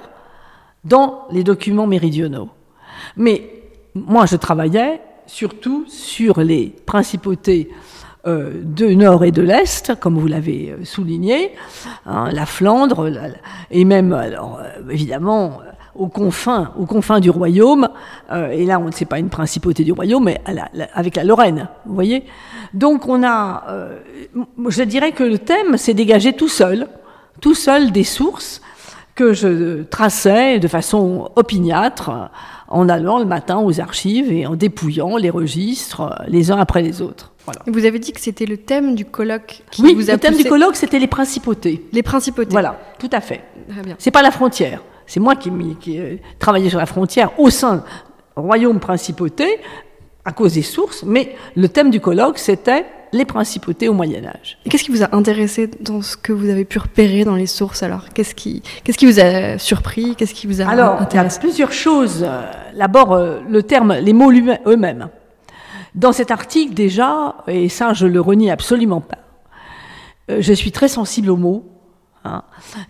dans 0.84 1.22
les 1.30 1.42
documents 1.42 1.86
méridionaux. 1.86 2.50
Mais 3.16 3.48
moi, 3.94 4.26
je 4.26 4.36
travaillais 4.36 5.00
surtout 5.24 5.86
sur 5.88 6.42
les 6.42 6.66
principautés 6.84 7.70
euh, 8.26 8.60
de 8.62 8.88
nord 8.88 9.24
et 9.24 9.30
de 9.30 9.40
l'est, 9.40 9.98
comme 9.98 10.18
vous 10.18 10.26
l'avez 10.26 10.72
euh, 10.72 10.84
souligné, 10.84 11.52
hein, 12.04 12.28
la 12.30 12.44
Flandre, 12.44 13.08
la, 13.08 13.28
et 13.70 13.86
même, 13.86 14.12
euh, 14.12 14.36
évidemment, 14.90 15.60
aux 15.94 16.08
confins, 16.08 16.72
aux 16.78 16.86
confins 16.86 17.20
du 17.20 17.30
royaume, 17.30 17.88
euh, 18.32 18.50
et 18.50 18.64
là, 18.64 18.78
on 18.78 18.86
ne 18.86 18.92
sait 18.92 19.04
pas 19.04 19.18
une 19.18 19.28
principauté 19.28 19.84
du 19.84 19.92
royaume, 19.92 20.24
mais 20.24 20.40
la, 20.46 20.68
la, 20.72 20.88
avec 20.94 21.16
la 21.16 21.24
Lorraine, 21.24 21.68
vous 21.86 21.94
voyez 21.94 22.24
Donc, 22.72 23.08
on 23.08 23.22
a, 23.22 23.64
euh, 23.68 23.98
je 24.68 24.82
dirais 24.82 25.12
que 25.12 25.24
le 25.24 25.38
thème 25.38 25.76
s'est 25.76 25.94
dégagé 25.94 26.32
tout 26.32 26.48
seul, 26.48 26.88
tout 27.40 27.54
seul 27.54 27.92
des 27.92 28.04
sources 28.04 28.60
que 29.14 29.32
je 29.32 29.84
traçais 29.84 30.58
de 30.58 30.66
façon 30.66 31.30
opiniâtre 31.36 32.10
en 32.68 32.88
allant 32.88 33.18
le 33.18 33.24
matin 33.24 33.58
aux 33.58 33.80
archives 33.80 34.32
et 34.32 34.46
en 34.46 34.56
dépouillant 34.56 35.16
les 35.16 35.30
registres 35.30 36.24
les 36.26 36.50
uns 36.50 36.58
après 36.58 36.82
les 36.82 37.00
autres. 37.00 37.32
Voilà. 37.44 37.60
Vous 37.66 37.84
avez 37.84 37.98
dit 37.98 38.12
que 38.12 38.20
c'était 38.20 38.46
le 38.46 38.56
thème 38.56 38.94
du 38.94 39.04
colloque 39.04 39.62
qui 39.70 39.82
oui, 39.82 39.94
vous 39.94 40.08
a 40.08 40.14
le 40.14 40.18
thème 40.18 40.32
poussé... 40.32 40.44
du 40.44 40.48
colloque, 40.48 40.76
c'était 40.76 40.98
les 40.98 41.06
principautés. 41.06 41.86
Les 41.92 42.02
principautés. 42.02 42.50
Voilà, 42.50 42.80
tout 42.98 43.10
à 43.12 43.20
fait. 43.20 43.42
C'est 43.98 44.10
pas 44.10 44.22
la 44.22 44.30
frontière. 44.30 44.82
C'est 45.06 45.20
moi 45.20 45.36
qui, 45.36 45.50
qui 45.80 45.98
euh, 45.98 46.16
travaillais 46.38 46.70
sur 46.70 46.78
la 46.78 46.86
frontière 46.86 47.38
au 47.38 47.50
sein 47.50 47.84
royaume 48.36 48.80
principauté 48.80 49.60
à 50.24 50.32
cause 50.32 50.54
des 50.54 50.62
sources, 50.62 51.04
mais 51.04 51.36
le 51.54 51.68
thème 51.68 51.90
du 51.90 52.00
colloque, 52.00 52.38
c'était 52.38 52.86
les 53.12 53.24
principautés 53.24 53.88
au 53.88 53.92
Moyen 53.92 54.24
Âge. 54.24 54.58
Et 54.64 54.68
qu'est-ce 54.68 54.82
qui 54.82 54.90
vous 54.90 55.04
a 55.04 55.14
intéressé 55.14 55.70
dans 55.80 56.02
ce 56.02 56.16
que 56.16 56.32
vous 56.32 56.48
avez 56.48 56.64
pu 56.64 56.78
repérer 56.78 57.24
dans 57.24 57.36
les 57.36 57.46
sources 57.46 57.82
alors? 57.82 58.08
Qu'est-ce 58.12 58.34
qui, 58.34 58.62
qu'est-ce 58.82 58.98
qui 58.98 59.06
vous 59.06 59.20
a 59.20 59.58
surpris? 59.58 60.16
Qu'est-ce 60.16 60.34
qui 60.34 60.46
vous 60.46 60.60
a 60.60 60.66
alors, 60.66 61.00
intéressé 61.00 61.36
il 61.36 61.40
y 61.40 61.44
a 61.44 61.48
plusieurs 61.48 61.72
choses. 61.72 62.26
D'abord, 62.76 63.12
euh, 63.12 63.40
le 63.48 63.62
terme, 63.62 63.94
les 63.94 64.12
mots 64.12 64.32
eux-mêmes. 64.66 65.08
Dans 65.94 66.12
cet 66.12 66.32
article, 66.32 66.74
déjà, 66.74 67.36
et 67.46 67.68
ça, 67.68 67.92
je 67.92 68.06
le 68.06 68.20
renie 68.20 68.50
absolument 68.50 69.00
pas, 69.00 69.18
euh, 70.30 70.38
je 70.40 70.52
suis 70.52 70.72
très 70.72 70.88
sensible 70.88 71.30
aux 71.30 71.36
mots. 71.36 71.64
Hein. 72.24 72.42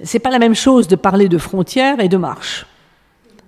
C'est 0.02 0.18
pas 0.18 0.30
la 0.30 0.38
même 0.38 0.54
chose 0.54 0.88
de 0.88 0.96
parler 0.96 1.28
de 1.28 1.38
frontières 1.38 2.00
et 2.00 2.08
de 2.08 2.16
marche. 2.16 2.66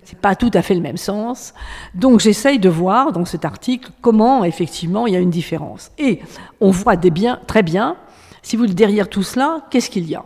C'est 0.03 0.19
pas 0.19 0.35
tout 0.35 0.51
à 0.53 0.61
fait 0.61 0.73
le 0.73 0.81
même 0.81 0.97
sens. 0.97 1.53
Donc 1.93 2.21
j'essaye 2.21 2.59
de 2.59 2.69
voir 2.69 3.11
dans 3.11 3.25
cet 3.25 3.43
article 3.43 3.91
comment 4.01 4.45
effectivement 4.45 5.05
il 5.05 5.13
y 5.13 5.17
a 5.17 5.19
une 5.19 5.29
différence. 5.29 5.91
Et 5.97 6.21
on 6.61 6.71
voit 6.71 6.95
des 6.95 7.11
très 7.45 7.63
bien, 7.63 7.97
si 8.41 8.55
vous 8.55 8.67
derrière 8.67 9.09
tout 9.09 9.23
cela, 9.23 9.65
qu'est-ce 9.69 9.89
qu'il 9.89 10.09
y 10.09 10.15
a? 10.15 10.23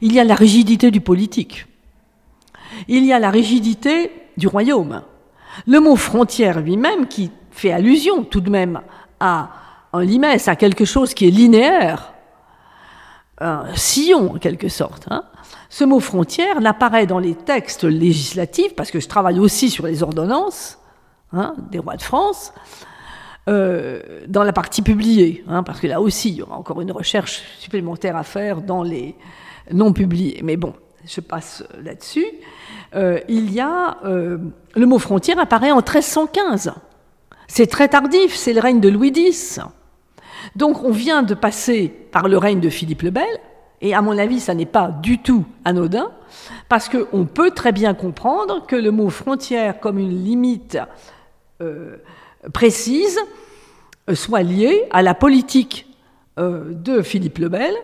Il 0.00 0.12
y 0.12 0.20
a 0.20 0.24
la 0.24 0.34
rigidité 0.34 0.90
du 0.90 1.00
politique. 1.00 1.66
Il 2.88 3.04
y 3.04 3.12
a 3.12 3.18
la 3.18 3.30
rigidité 3.30 4.12
du 4.36 4.46
royaume. 4.46 5.02
Le 5.66 5.80
mot 5.80 5.96
frontière 5.96 6.60
lui-même, 6.60 7.08
qui 7.08 7.30
fait 7.50 7.72
allusion 7.72 8.22
tout 8.22 8.40
de 8.40 8.50
même 8.50 8.80
à 9.18 9.50
un 9.92 10.04
limès, 10.04 10.46
à 10.46 10.56
quelque 10.56 10.84
chose 10.84 11.14
qui 11.14 11.26
est 11.26 11.30
linéaire, 11.30 12.12
un 13.38 13.74
sillon 13.74 14.34
en 14.34 14.38
quelque 14.38 14.68
sorte. 14.68 15.06
Hein. 15.10 15.24
Ce 15.68 15.84
mot 15.84 16.00
frontière 16.00 16.60
n'apparaît 16.60 17.06
dans 17.06 17.18
les 17.18 17.34
textes 17.34 17.84
législatifs, 17.84 18.74
parce 18.74 18.90
que 18.90 19.00
je 19.00 19.08
travaille 19.08 19.38
aussi 19.38 19.70
sur 19.70 19.86
les 19.86 20.02
ordonnances 20.02 20.78
hein, 21.32 21.54
des 21.70 21.78
rois 21.78 21.96
de 21.96 22.02
France, 22.02 22.52
euh, 23.48 24.00
dans 24.26 24.42
la 24.42 24.52
partie 24.52 24.82
publiée, 24.82 25.44
hein, 25.48 25.62
parce 25.62 25.80
que 25.80 25.86
là 25.86 26.00
aussi, 26.00 26.30
il 26.30 26.34
y 26.36 26.42
aura 26.42 26.56
encore 26.56 26.80
une 26.80 26.92
recherche 26.92 27.42
supplémentaire 27.58 28.16
à 28.16 28.22
faire 28.22 28.60
dans 28.60 28.82
les 28.82 29.14
non 29.72 29.92
publiés. 29.92 30.40
Mais 30.42 30.56
bon, 30.56 30.74
je 31.06 31.20
passe 31.20 31.62
là-dessus. 31.82 32.26
Euh, 32.94 33.20
il 33.28 33.52
y 33.52 33.60
a 33.60 33.98
euh, 34.04 34.38
le 34.74 34.86
mot 34.86 34.98
frontière 34.98 35.38
apparaît 35.38 35.70
en 35.70 35.76
1315. 35.76 36.72
C'est 37.48 37.66
très 37.66 37.88
tardif, 37.88 38.34
c'est 38.34 38.52
le 38.52 38.60
règne 38.60 38.80
de 38.80 38.88
Louis 38.88 39.12
X. 39.14 39.60
Donc 40.54 40.84
on 40.84 40.90
vient 40.90 41.22
de 41.22 41.34
passer 41.34 41.88
par 42.12 42.28
le 42.28 42.38
règne 42.38 42.60
de 42.60 42.68
Philippe 42.68 43.02
le 43.02 43.10
Bel, 43.10 43.24
et 43.80 43.94
à 43.94 44.00
mon 44.00 44.16
avis, 44.16 44.40
ça 44.40 44.54
n'est 44.54 44.64
pas 44.64 44.88
du 44.88 45.18
tout 45.18 45.44
anodin, 45.64 46.10
parce 46.68 46.88
qu'on 46.88 47.26
peut 47.26 47.50
très 47.50 47.72
bien 47.72 47.94
comprendre 47.94 48.66
que 48.66 48.76
le 48.76 48.90
mot 48.90 49.10
frontière 49.10 49.80
comme 49.80 49.98
une 49.98 50.24
limite 50.24 50.78
euh, 51.60 51.96
précise 52.52 53.18
euh, 54.08 54.14
soit 54.14 54.42
lié 54.42 54.84
à 54.90 55.02
la 55.02 55.14
politique 55.14 55.86
euh, 56.38 56.72
de 56.72 57.02
Philippe 57.02 57.38
le 57.38 57.48
Bel, 57.48 57.74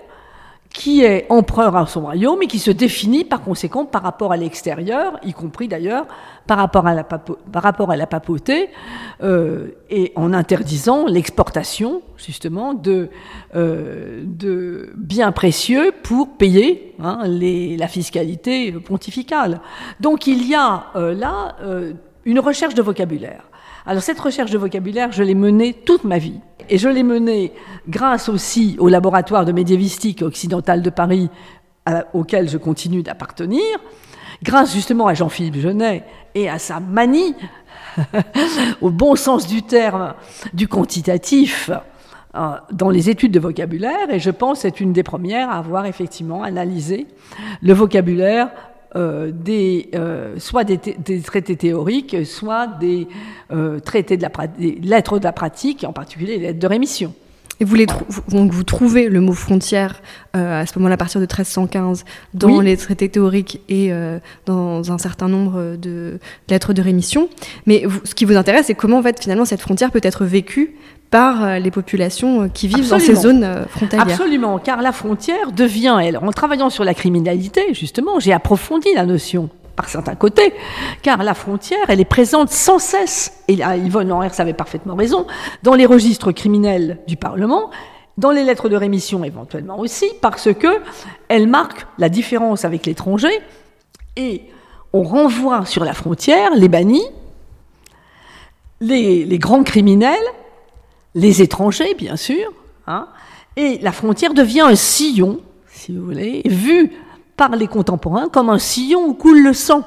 qui 0.72 1.04
est 1.04 1.26
empereur 1.28 1.76
à 1.76 1.86
son 1.86 2.02
royaume 2.02 2.42
et 2.42 2.46
qui 2.46 2.58
se 2.58 2.70
définit 2.70 3.24
par 3.24 3.42
conséquent 3.42 3.84
par 3.84 4.02
rapport 4.02 4.32
à 4.32 4.36
l'extérieur, 4.36 5.18
y 5.22 5.32
compris 5.32 5.68
d'ailleurs 5.68 6.06
par 6.46 6.58
rapport 6.58 6.86
à 6.86 6.94
la, 6.94 8.06
papauté, 8.06 8.70
euh, 9.22 9.68
et 9.90 10.12
en 10.16 10.32
interdisant 10.32 11.06
l'exportation 11.06 12.02
justement 12.16 12.74
de, 12.74 13.10
euh, 13.54 14.24
biens 14.96 15.32
précieux 15.32 15.92
pour 16.02 16.36
payer 16.36 16.94
hein, 17.00 17.20
la 17.26 17.88
fiscalité 17.88 18.72
pontificale. 18.72 19.60
Donc 20.00 20.26
il 20.26 20.46
y 20.48 20.54
a 20.54 20.86
euh, 20.96 21.14
là 21.14 21.56
euh, 21.62 21.92
une 22.24 22.40
recherche 22.40 22.74
de 22.74 22.82
vocabulaire. 22.82 23.44
Alors 23.84 24.02
cette 24.02 24.20
recherche 24.20 24.50
de 24.50 24.58
vocabulaire, 24.58 25.12
je 25.12 25.22
l'ai 25.22 25.34
menée 25.34 25.72
toute 25.72 26.04
ma 26.04 26.18
vie. 26.18 26.40
Et 26.68 26.78
je 26.78 26.88
l'ai 26.88 27.02
menée 27.02 27.52
grâce 27.88 28.28
aussi 28.28 28.76
au 28.78 28.88
laboratoire 28.88 29.44
de 29.44 29.52
médiévistique 29.52 30.22
occidentale 30.22 30.82
de 30.82 30.90
Paris, 30.90 31.28
auquel 32.12 32.48
je 32.48 32.58
continue 32.58 33.02
d'appartenir, 33.02 33.62
grâce 34.42 34.72
justement 34.72 35.06
à 35.06 35.14
Jean-Philippe 35.14 35.56
Genet 35.56 36.04
et 36.34 36.48
à 36.48 36.58
sa 36.58 36.80
manie, 36.80 37.34
au 38.80 38.90
bon 38.90 39.16
sens 39.16 39.46
du 39.46 39.62
terme, 39.62 40.14
du 40.54 40.68
quantitatif 40.68 41.70
euh, 42.34 42.52
dans 42.70 42.88
les 42.88 43.10
études 43.10 43.32
de 43.32 43.40
vocabulaire. 43.40 44.10
Et 44.10 44.20
je 44.20 44.30
pense 44.30 44.60
c'est 44.60 44.80
une 44.80 44.92
des 44.92 45.02
premières 45.02 45.50
à 45.50 45.58
avoir 45.58 45.86
effectivement 45.86 46.42
analysé 46.42 47.06
le 47.62 47.72
vocabulaire 47.72 48.50
des, 48.94 49.88
euh, 49.94 50.34
soit 50.38 50.64
des, 50.64 50.78
traités 51.20 51.56
théoriques, 51.56 52.16
soit 52.26 52.66
des 52.66 53.06
euh, 53.52 53.80
traités 53.80 54.16
de 54.16 54.22
la 54.22 54.46
des 54.46 54.78
lettres 54.82 55.18
de 55.18 55.24
la 55.24 55.32
pratique, 55.32 55.84
en 55.84 55.92
particulier 55.92 56.38
les 56.38 56.46
lettres 56.46 56.58
de 56.58 56.66
rémission. 56.66 57.14
Et 57.60 57.64
vous, 57.64 57.74
les 57.76 57.86
donc 58.30 58.50
vous 58.50 58.64
trouvez 58.64 59.08
le 59.08 59.20
mot 59.20 59.34
frontière 59.34 60.02
à 60.32 60.66
ce 60.66 60.76
moment-là, 60.78 60.94
à 60.94 60.96
partir 60.96 61.20
de 61.20 61.26
1315, 61.26 62.04
dans 62.34 62.60
les 62.60 62.76
traités 62.76 63.08
théoriques 63.08 63.60
et 63.68 63.92
dans 64.46 64.90
un 64.90 64.98
certain 64.98 65.28
nombre 65.28 65.76
de 65.76 66.18
lettres 66.48 66.72
de 66.72 66.82
rémission. 66.82 67.28
Mais 67.66 67.84
ce 68.02 68.16
qui 68.16 68.24
vous 68.24 68.36
intéresse, 68.36 68.66
c'est 68.66 68.74
comment 68.74 68.98
en 68.98 69.02
fait, 69.02 69.20
finalement 69.20 69.44
cette 69.44 69.60
frontière 69.60 69.92
peut 69.92 70.00
être 70.02 70.24
vécue 70.24 70.74
par 71.12 71.44
euh, 71.44 71.58
les 71.58 71.70
populations 71.70 72.44
euh, 72.44 72.48
qui 72.48 72.66
vivent 72.66 72.88
dans 72.88 72.98
ces 72.98 73.14
zones 73.14 73.44
euh, 73.44 73.66
frontalières. 73.66 74.08
Absolument, 74.08 74.58
car 74.58 74.80
la 74.80 74.92
frontière 74.92 75.52
devient, 75.52 75.98
elle, 76.02 76.16
en 76.16 76.32
travaillant 76.32 76.70
sur 76.70 76.84
la 76.84 76.94
criminalité, 76.94 77.74
justement, 77.74 78.18
j'ai 78.18 78.32
approfondi 78.32 78.88
la 78.94 79.04
notion 79.04 79.50
par 79.76 79.90
certains 79.90 80.14
côtés, 80.14 80.54
car 81.02 81.22
la 81.22 81.34
frontière, 81.34 81.84
elle 81.88 82.00
est 82.00 82.06
présente 82.06 82.48
sans 82.48 82.78
cesse, 82.78 83.42
et 83.46 83.58
Yvonne 83.84 84.08
Lenrers 84.08 84.38
avait 84.38 84.54
parfaitement 84.54 84.94
raison, 84.94 85.26
dans 85.62 85.74
les 85.74 85.86
registres 85.86 86.32
criminels 86.32 86.98
du 87.06 87.16
Parlement, 87.16 87.70
dans 88.16 88.30
les 88.30 88.42
lettres 88.42 88.68
de 88.70 88.76
rémission 88.76 89.22
éventuellement 89.22 89.78
aussi, 89.78 90.06
parce 90.20 90.52
que 90.52 90.80
elle 91.28 91.46
marque 91.46 91.86
la 91.98 92.08
différence 92.08 92.64
avec 92.64 92.86
l'étranger, 92.86 93.32
et 94.16 94.42
on 94.94 95.02
renvoie 95.02 95.66
sur 95.66 95.84
la 95.84 95.92
frontière 95.92 96.50
les 96.54 96.68
bannis, 96.68 97.06
les, 98.80 99.24
les 99.24 99.38
grands 99.38 99.62
criminels, 99.62 100.18
les 101.14 101.42
étrangers, 101.42 101.94
bien 101.94 102.16
sûr, 102.16 102.52
hein, 102.86 103.08
et 103.56 103.78
la 103.78 103.92
frontière 103.92 104.34
devient 104.34 104.62
un 104.62 104.74
sillon, 104.74 105.40
si 105.66 105.94
vous 105.94 106.04
voulez, 106.04 106.42
vu 106.44 106.92
par 107.36 107.50
les 107.56 107.66
contemporains 107.66 108.28
comme 108.28 108.50
un 108.50 108.58
sillon 108.58 109.06
où 109.06 109.14
coule 109.14 109.42
le 109.42 109.52
sang. 109.52 109.84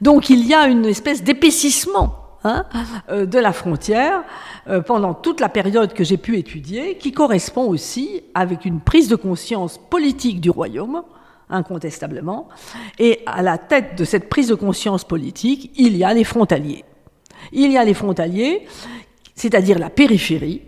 Donc 0.00 0.30
il 0.30 0.46
y 0.46 0.54
a 0.54 0.66
une 0.66 0.84
espèce 0.84 1.22
d'épaississement 1.22 2.16
hein, 2.44 2.64
euh, 3.10 3.24
de 3.24 3.38
la 3.38 3.52
frontière 3.52 4.24
euh, 4.68 4.80
pendant 4.80 5.14
toute 5.14 5.40
la 5.40 5.48
période 5.48 5.94
que 5.94 6.04
j'ai 6.04 6.16
pu 6.16 6.38
étudier, 6.38 6.98
qui 6.98 7.12
correspond 7.12 7.64
aussi 7.64 8.22
avec 8.34 8.64
une 8.64 8.80
prise 8.80 9.08
de 9.08 9.16
conscience 9.16 9.78
politique 9.78 10.40
du 10.40 10.50
royaume, 10.50 11.02
incontestablement, 11.48 12.48
et 12.98 13.20
à 13.26 13.42
la 13.42 13.58
tête 13.58 13.96
de 13.96 14.04
cette 14.04 14.28
prise 14.28 14.48
de 14.48 14.54
conscience 14.54 15.04
politique, 15.04 15.70
il 15.76 15.96
y 15.96 16.04
a 16.04 16.12
les 16.12 16.24
frontaliers. 16.24 16.84
Il 17.52 17.70
y 17.70 17.78
a 17.78 17.84
les 17.84 17.94
frontaliers 17.94 18.66
c'est-à-dire 19.36 19.78
la 19.78 19.90
périphérie 19.90 20.62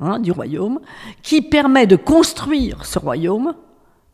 hein, 0.00 0.18
du 0.18 0.32
royaume, 0.32 0.80
qui 1.22 1.42
permet 1.42 1.86
de 1.86 1.96
construire 1.96 2.84
ce 2.84 2.98
royaume. 2.98 3.54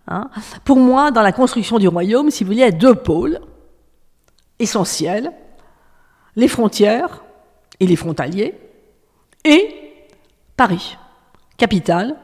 Hein. 0.09 0.29
Pour 0.65 0.77
moi, 0.77 1.11
dans 1.11 1.23
la 1.23 1.33
construction 1.33 1.79
du 1.79 1.89
royaume, 1.89 2.31
si 2.31 2.45
vous 2.45 2.49
voulez, 2.49 2.59
il 2.59 2.65
y 2.65 2.69
a 2.69 2.73
deux 2.73 2.97
pôles 2.97 3.41
essentiels, 4.59 5.33
les 6.37 6.49
frontières 6.49 7.23
et 7.81 7.87
les 7.87 7.97
frontaliers, 7.97 8.55
et 9.45 9.75
Paris, 10.57 10.97
capitale, 11.57 12.17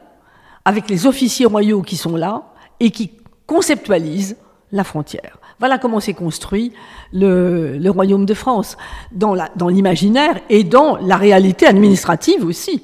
avec 0.65 0.89
les 0.89 1.07
officiers 1.07 1.45
royaux 1.45 1.81
qui 1.81 1.97
sont 1.97 2.15
là 2.15 2.43
et 2.79 2.91
qui 2.91 3.11
conceptualisent 3.47 4.37
la 4.71 4.83
frontière. 4.83 5.38
Voilà 5.59 5.77
comment 5.77 5.99
s'est 5.99 6.13
construit 6.13 6.71
le, 7.11 7.89
royaume 7.89 8.25
de 8.25 8.33
France, 8.33 8.77
dans 9.11 9.67
l'imaginaire 9.67 10.39
et 10.49 10.63
dans 10.63 10.97
la 10.97 11.17
réalité 11.17 11.65
administrative 11.65 12.45
aussi, 12.45 12.83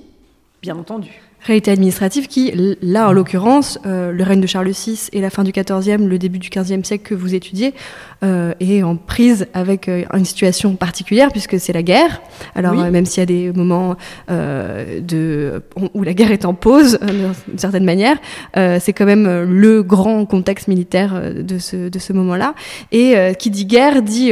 bien 0.62 0.78
entendu 0.78 1.22
réalité 1.46 1.72
administrative 1.72 2.28
qui, 2.28 2.52
là 2.82 3.10
en 3.10 3.12
l'occurrence, 3.12 3.80
euh, 3.86 4.12
le 4.12 4.24
règne 4.24 4.42
de 4.42 4.48
Charles 4.48 4.70
VI 4.70 5.10
et 5.14 5.22
la 5.22 5.30
fin 5.30 5.44
du 5.44 5.52
XIVe, 5.52 6.08
le 6.08 6.18
début 6.18 6.40
du 6.40 6.50
XVe 6.50 6.84
siècle 6.84 7.08
que 7.08 7.16
vous 7.16 7.36
étudiez, 7.36 7.74
euh, 8.24 8.54
est 8.60 8.82
en 8.82 8.96
prise 8.96 9.48
avec 9.54 9.88
euh, 9.88 10.04
une 10.14 10.26
situation 10.26 10.76
particulière 10.76 11.30
puisque 11.32 11.60
c'est 11.60 11.74
la 11.74 11.84
guerre. 11.84 12.22
Alors 12.56 12.74
même 12.74 13.06
s'il 13.06 13.22
y 13.22 13.24
a 13.24 13.26
des 13.26 13.52
moments 13.52 13.96
de, 14.30 15.62
où 15.94 16.04
la 16.04 16.14
guerre 16.14 16.32
est 16.32 16.46
en 16.46 16.54
pause 16.54 17.00
d'une 17.02 17.58
certaine 17.58 17.86
manière, 17.86 18.18
c'est 18.56 18.94
quand 18.94 19.06
même 19.06 19.44
le 19.44 19.84
grand 19.84 20.26
contexte 20.26 20.68
militaire 20.68 21.34
de 21.34 21.58
ce, 21.60 21.90
de 21.90 22.00
ce 22.00 22.14
moment-là. 22.14 22.56
Et 22.92 23.16
qui 23.38 23.50
dit 23.50 23.66
guerre 23.66 24.02
dit 24.02 24.32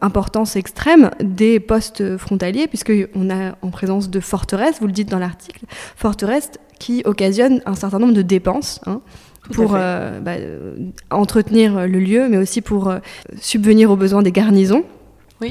importance 0.00 0.56
extrême 0.56 1.10
des 1.22 1.60
postes 1.60 2.16
frontaliers, 2.16 2.66
puisqu'on 2.66 3.30
a 3.30 3.56
en 3.62 3.70
présence 3.70 4.10
de 4.10 4.20
forteresses, 4.20 4.80
vous 4.80 4.86
le 4.86 4.92
dites 4.92 5.08
dans 5.08 5.18
l'article, 5.18 5.64
forteresses 5.96 6.52
qui 6.78 7.02
occasionnent 7.04 7.60
un 7.66 7.74
certain 7.74 7.98
nombre 7.98 8.14
de 8.14 8.22
dépenses. 8.22 8.80
Hein, 8.86 9.00
pour 9.52 9.72
euh, 9.74 10.20
bah, 10.20 10.32
euh, 10.32 10.76
entretenir 11.10 11.86
le 11.86 11.98
lieu, 11.98 12.28
mais 12.28 12.36
aussi 12.36 12.60
pour 12.60 12.88
euh, 12.88 12.98
subvenir 13.40 13.90
aux 13.90 13.96
besoins 13.96 14.22
des 14.22 14.32
garnisons. 14.32 14.84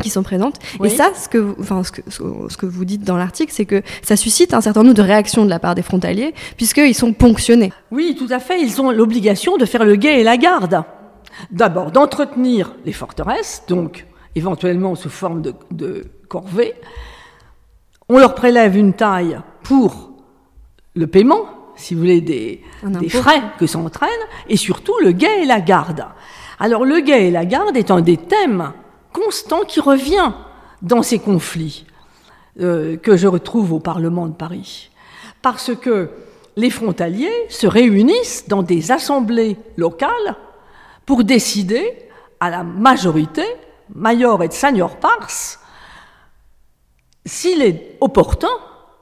qui 0.03 0.11
sont 0.11 0.21
présentes. 0.21 0.59
Et 0.83 0.89
ça, 0.89 1.09
ce 1.19 1.27
que, 1.27 1.39
vous, 1.39 1.55
enfin, 1.59 1.83
ce, 1.83 1.91
que, 1.91 2.01
ce 2.07 2.57
que 2.57 2.67
vous 2.67 2.85
dites 2.85 3.03
dans 3.03 3.17
l'article, 3.17 3.51
c'est 3.51 3.65
que 3.65 3.81
ça 4.03 4.15
suscite 4.15 4.53
un 4.53 4.61
certain 4.61 4.83
nombre 4.83 4.93
de 4.93 5.01
réactions 5.01 5.45
de 5.45 5.49
la 5.49 5.57
part 5.57 5.73
des 5.73 5.81
frontaliers, 5.81 6.35
puisqu'ils 6.57 6.93
sont 6.93 7.11
ponctionnés. 7.11 7.73
Oui, 7.89 8.15
tout 8.15 8.31
à 8.31 8.37
fait. 8.37 8.61
Ils 8.61 8.79
ont 8.81 8.91
l'obligation 8.91 9.57
de 9.57 9.65
faire 9.65 9.85
le 9.85 9.95
guet 9.95 10.21
et 10.21 10.23
la 10.23 10.37
garde. 10.37 10.83
D'abord, 11.51 11.91
d'entretenir 11.91 12.73
les 12.85 12.93
forteresses, 12.93 13.63
donc 13.67 14.05
éventuellement 14.35 14.95
sous 14.95 15.09
forme 15.09 15.41
de, 15.71 16.05
corvée. 16.27 16.73
On 18.07 18.17
leur 18.17 18.35
prélève 18.35 18.77
une 18.77 18.93
taille 18.93 19.39
pour 19.63 20.11
le 20.95 21.07
paiement, 21.07 21.45
si 21.75 21.93
vous 21.93 22.01
voulez, 22.01 22.21
des, 22.21 22.63
frais 23.09 23.41
que 23.57 23.67
ça 23.67 23.79
entraîne, 23.79 24.09
et 24.47 24.57
surtout 24.57 24.97
le 25.01 25.11
guet 25.11 25.43
et 25.43 25.45
la 25.45 25.61
garde. 25.61 26.05
Alors 26.59 26.85
le 26.85 26.99
guet 26.99 27.27
et 27.27 27.31
la 27.31 27.45
garde 27.45 27.77
est 27.77 27.91
un 27.91 28.01
des 28.01 28.17
thèmes 28.17 28.73
constants 29.13 29.63
qui 29.67 29.79
revient 29.79 30.33
dans 30.81 31.01
ces 31.01 31.19
conflits 31.19 31.85
euh, 32.59 32.97
que 32.97 33.15
je 33.15 33.27
retrouve 33.27 33.73
au 33.73 33.79
Parlement 33.79 34.27
de 34.27 34.33
Paris. 34.33 34.91
Parce 35.41 35.73
que 35.75 36.09
les 36.55 36.69
frontaliers 36.69 37.31
se 37.47 37.67
réunissent 37.67 38.45
dans 38.47 38.63
des 38.63 38.91
assemblées 38.91 39.57
locales 39.77 40.35
pour 41.09 41.23
décider 41.23 41.97
à 42.39 42.51
la 42.51 42.61
majorité 42.61 43.41
Major 43.95 44.43
et 44.43 44.51
Senior 44.51 44.97
Pars, 44.97 45.57
s'il 47.25 47.63
est 47.63 47.97
opportun 47.99 48.55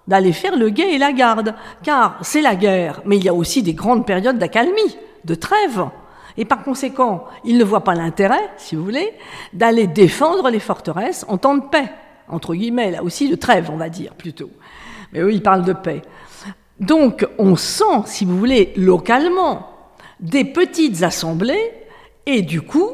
d'aller 0.07 0.31
faire 0.31 0.55
le 0.55 0.69
guet 0.69 0.93
et 0.93 0.99
la 0.99 1.11
garde, 1.11 1.53
car 1.83 2.17
c'est 2.21 2.39
la 2.39 2.55
guerre, 2.55 3.01
mais 3.03 3.17
il 3.17 3.25
y 3.25 3.27
a 3.27 3.33
aussi 3.33 3.61
des 3.61 3.73
grandes 3.73 4.05
périodes 4.05 4.37
d'accalmie, 4.37 4.97
de 5.25 5.35
trêve. 5.35 5.83
Et 6.37 6.45
par 6.45 6.63
conséquent, 6.63 7.25
il 7.43 7.57
ne 7.57 7.65
voit 7.65 7.83
pas 7.83 7.93
l'intérêt, 7.93 8.51
si 8.55 8.77
vous 8.77 8.85
voulez, 8.85 9.13
d'aller 9.51 9.85
défendre 9.85 10.49
les 10.49 10.61
forteresses 10.61 11.25
en 11.27 11.37
temps 11.37 11.57
de 11.57 11.65
paix, 11.65 11.91
entre 12.29 12.55
guillemets, 12.55 12.91
là 12.91 13.03
aussi 13.03 13.27
de 13.27 13.35
trêve, 13.35 13.69
on 13.69 13.75
va 13.75 13.89
dire 13.89 14.13
plutôt. 14.13 14.51
Mais 15.11 15.19
eux, 15.19 15.33
ils 15.33 15.43
parlent 15.43 15.65
de 15.65 15.73
paix. 15.73 16.03
Donc, 16.79 17.27
on 17.37 17.57
sent, 17.57 18.03
si 18.05 18.23
vous 18.23 18.39
voulez, 18.39 18.71
localement, 18.77 19.67
des 20.21 20.45
petites 20.45 21.03
assemblées, 21.03 21.73
et 22.27 22.41
du 22.41 22.61
coup, 22.61 22.89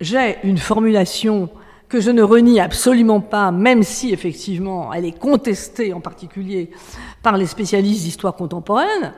j'ai 0.00 0.38
une 0.44 0.56
formulation 0.56 1.50
que 1.88 2.00
je 2.00 2.10
ne 2.10 2.22
renie 2.22 2.60
absolument 2.60 3.20
pas, 3.20 3.50
même 3.50 3.82
si 3.82 4.12
effectivement 4.12 4.92
elle 4.94 5.04
est 5.04 5.18
contestée 5.18 5.92
en 5.92 6.00
particulier 6.00 6.70
par 7.22 7.36
les 7.36 7.46
spécialistes 7.46 8.04
d'histoire 8.04 8.34
contemporaine, 8.34 9.12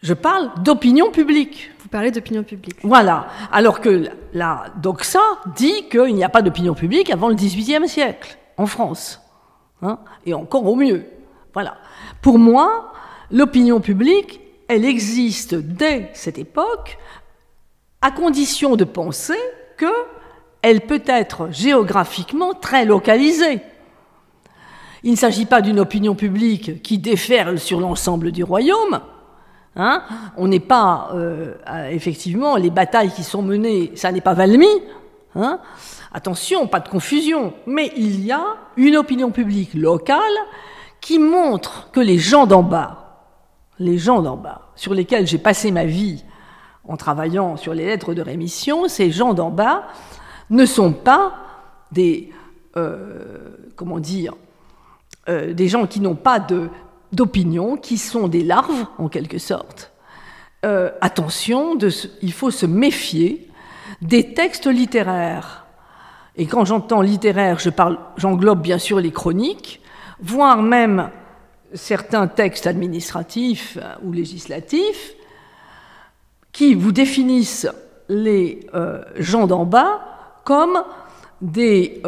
je 0.00 0.14
parle 0.14 0.50
d'opinion 0.62 1.10
publique. 1.10 1.72
Vous 1.80 1.88
parlez 1.88 2.12
d'opinion 2.12 2.44
publique. 2.44 2.76
Voilà. 2.82 3.26
Alors 3.50 3.80
que 3.80 4.08
la 4.32 4.66
doxa 4.80 5.20
dit 5.56 5.88
qu'il 5.90 6.14
n'y 6.14 6.24
a 6.24 6.28
pas 6.28 6.42
d'opinion 6.42 6.74
publique 6.74 7.10
avant 7.10 7.28
le 7.28 7.34
XVIIIe 7.34 7.88
siècle, 7.88 8.38
en 8.56 8.66
France. 8.66 9.20
Hein, 9.82 9.98
et 10.24 10.34
encore 10.34 10.66
au 10.66 10.76
mieux. 10.76 11.04
Voilà. 11.52 11.78
Pour 12.22 12.38
moi, 12.38 12.92
l'opinion 13.32 13.80
publique, 13.80 14.40
elle 14.68 14.84
existe 14.84 15.56
dès 15.56 16.10
cette 16.14 16.38
époque, 16.38 16.96
à 18.02 18.10
condition 18.10 18.76
de 18.76 18.84
penser 18.84 19.38
qu'elle 19.78 20.80
peut 20.82 21.02
être 21.06 21.48
géographiquement 21.50 22.54
très 22.54 22.84
localisée. 22.84 23.60
Il 25.02 25.12
ne 25.12 25.16
s'agit 25.16 25.46
pas 25.46 25.60
d'une 25.60 25.78
opinion 25.78 26.14
publique 26.14 26.82
qui 26.82 26.98
déferle 26.98 27.58
sur 27.58 27.80
l'ensemble 27.80 28.32
du 28.32 28.42
royaume, 28.42 29.00
Hein 29.76 30.02
on 30.38 30.48
n'est 30.48 30.58
pas, 30.58 31.10
euh, 31.12 31.54
effectivement, 31.90 32.56
les 32.56 32.70
batailles 32.70 33.10
qui 33.10 33.22
sont 33.22 33.42
menées, 33.42 33.92
ça 33.94 34.10
n'est 34.10 34.22
pas 34.22 34.32
Valmy. 34.32 34.66
Hein 35.34 35.60
Attention, 36.12 36.66
pas 36.66 36.80
de 36.80 36.88
confusion. 36.88 37.52
Mais 37.66 37.92
il 37.96 38.24
y 38.24 38.32
a 38.32 38.42
une 38.78 38.96
opinion 38.96 39.30
publique 39.30 39.74
locale 39.74 40.20
qui 41.02 41.18
montre 41.18 41.90
que 41.92 42.00
les 42.00 42.18
gens 42.18 42.46
d'en 42.46 42.62
bas, 42.62 43.28
les 43.78 43.98
gens 43.98 44.22
d'en 44.22 44.36
bas, 44.36 44.72
sur 44.76 44.94
lesquels 44.94 45.26
j'ai 45.26 45.38
passé 45.38 45.70
ma 45.70 45.84
vie 45.84 46.24
en 46.88 46.96
travaillant 46.96 47.56
sur 47.56 47.74
les 47.74 47.86
lettres 47.86 48.14
de 48.14 48.22
rémission, 48.22 48.88
ces 48.88 49.10
gens 49.10 49.34
d'en 49.34 49.50
bas 49.50 49.86
ne 50.50 50.64
sont 50.64 50.92
pas 50.92 51.34
des, 51.92 52.32
euh, 52.76 53.56
comment 53.74 53.98
dire, 53.98 54.34
euh, 55.28 55.52
des 55.52 55.68
gens 55.68 55.86
qui 55.86 56.00
n'ont 56.00 56.14
pas 56.14 56.44
d'opinion 57.12 57.76
qui 57.76 57.98
sont 57.98 58.28
des 58.28 58.44
larves, 58.44 58.86
en 58.98 59.08
quelque 59.08 59.38
sorte. 59.38 59.92
Euh, 60.64 60.90
attention, 61.00 61.76
il 62.22 62.32
faut 62.32 62.50
se 62.50 62.66
méfier 62.66 63.48
des 64.02 64.34
textes 64.34 64.66
littéraires. 64.66 65.66
Et 66.36 66.46
quand 66.46 66.64
j'entends 66.64 67.00
littéraire, 67.00 67.58
j'englobe 68.16 68.60
bien 68.60 68.78
sûr 68.78 69.00
les 69.00 69.10
chroniques, 69.10 69.80
voire 70.20 70.62
même 70.62 71.10
certains 71.72 72.26
textes 72.26 72.66
administratifs 72.66 73.78
ou 74.04 74.12
législatifs 74.12 75.16
qui 76.56 76.74
vous 76.74 76.92
définissent 76.92 77.68
les 78.08 78.60
euh, 78.74 79.02
gens 79.16 79.46
d'en 79.46 79.66
bas 79.66 80.00
comme 80.44 80.82
des, 81.42 82.00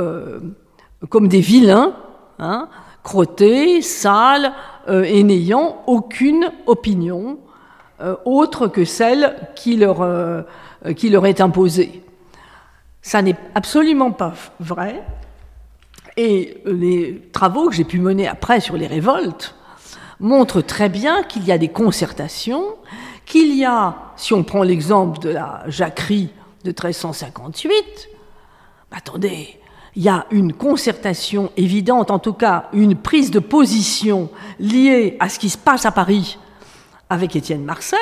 comme 1.11 1.29
des 1.29 1.41
vilains, 1.41 1.93
hein, 2.39 2.69
crottés, 3.03 3.83
sales, 3.83 4.53
euh, 4.89 5.03
et 5.03 5.23
n'ayant 5.23 5.83
aucune 5.87 6.51
opinion 6.67 7.39
euh, 8.01 8.17
autre 8.25 8.69
que 8.69 8.85
celle 8.85 9.35
qui 9.55 9.77
leur, 9.77 10.01
euh, 10.01 10.43
qui 10.97 11.11
leur 11.11 11.27
est 11.27 11.43
imposée. 11.43 12.03
Ça 13.03 13.21
n'est 13.21 13.37
absolument 13.55 14.13
pas 14.13 14.33
vrai. 14.61 15.03
Et 16.17 16.63
les 16.65 17.29
travaux 17.33 17.69
que 17.69 17.75
j'ai 17.75 17.85
pu 17.85 17.99
mener 17.99 18.27
après 18.27 18.61
sur 18.61 18.77
les 18.77 18.87
révoltes 18.87 19.55
montrent 20.21 20.63
très 20.63 20.89
bien 20.89 21.23
qu'il 21.23 21.45
y 21.45 21.53
a 21.53 21.59
des 21.59 21.69
concertations, 21.69 22.65
qu'il 23.29 23.55
y 23.55 23.65
a, 23.65 23.95
si 24.17 24.33
on 24.33 24.43
prend 24.43 24.63
l'exemple 24.63 25.19
de 25.21 25.31
la 25.31 25.63
jacquerie 25.67 26.31
de 26.65 26.71
1358, 26.71 28.09
attendez, 28.91 29.61
il 29.95 30.03
y 30.03 30.09
a 30.09 30.27
une 30.31 30.53
concertation 30.53 31.51
évidente, 31.57 32.11
en 32.11 32.19
tout 32.19 32.33
cas 32.33 32.69
une 32.73 32.97
prise 32.97 33.31
de 33.31 33.39
position 33.39 34.31
liée 34.59 35.17
à 35.21 35.29
ce 35.29 35.39
qui 35.39 35.51
se 35.51 35.59
passe 35.59 35.87
à 35.87 35.93
Paris 35.93 36.39
avec 37.11 37.37
Étienne 37.37 37.65
Marcel, 37.65 37.99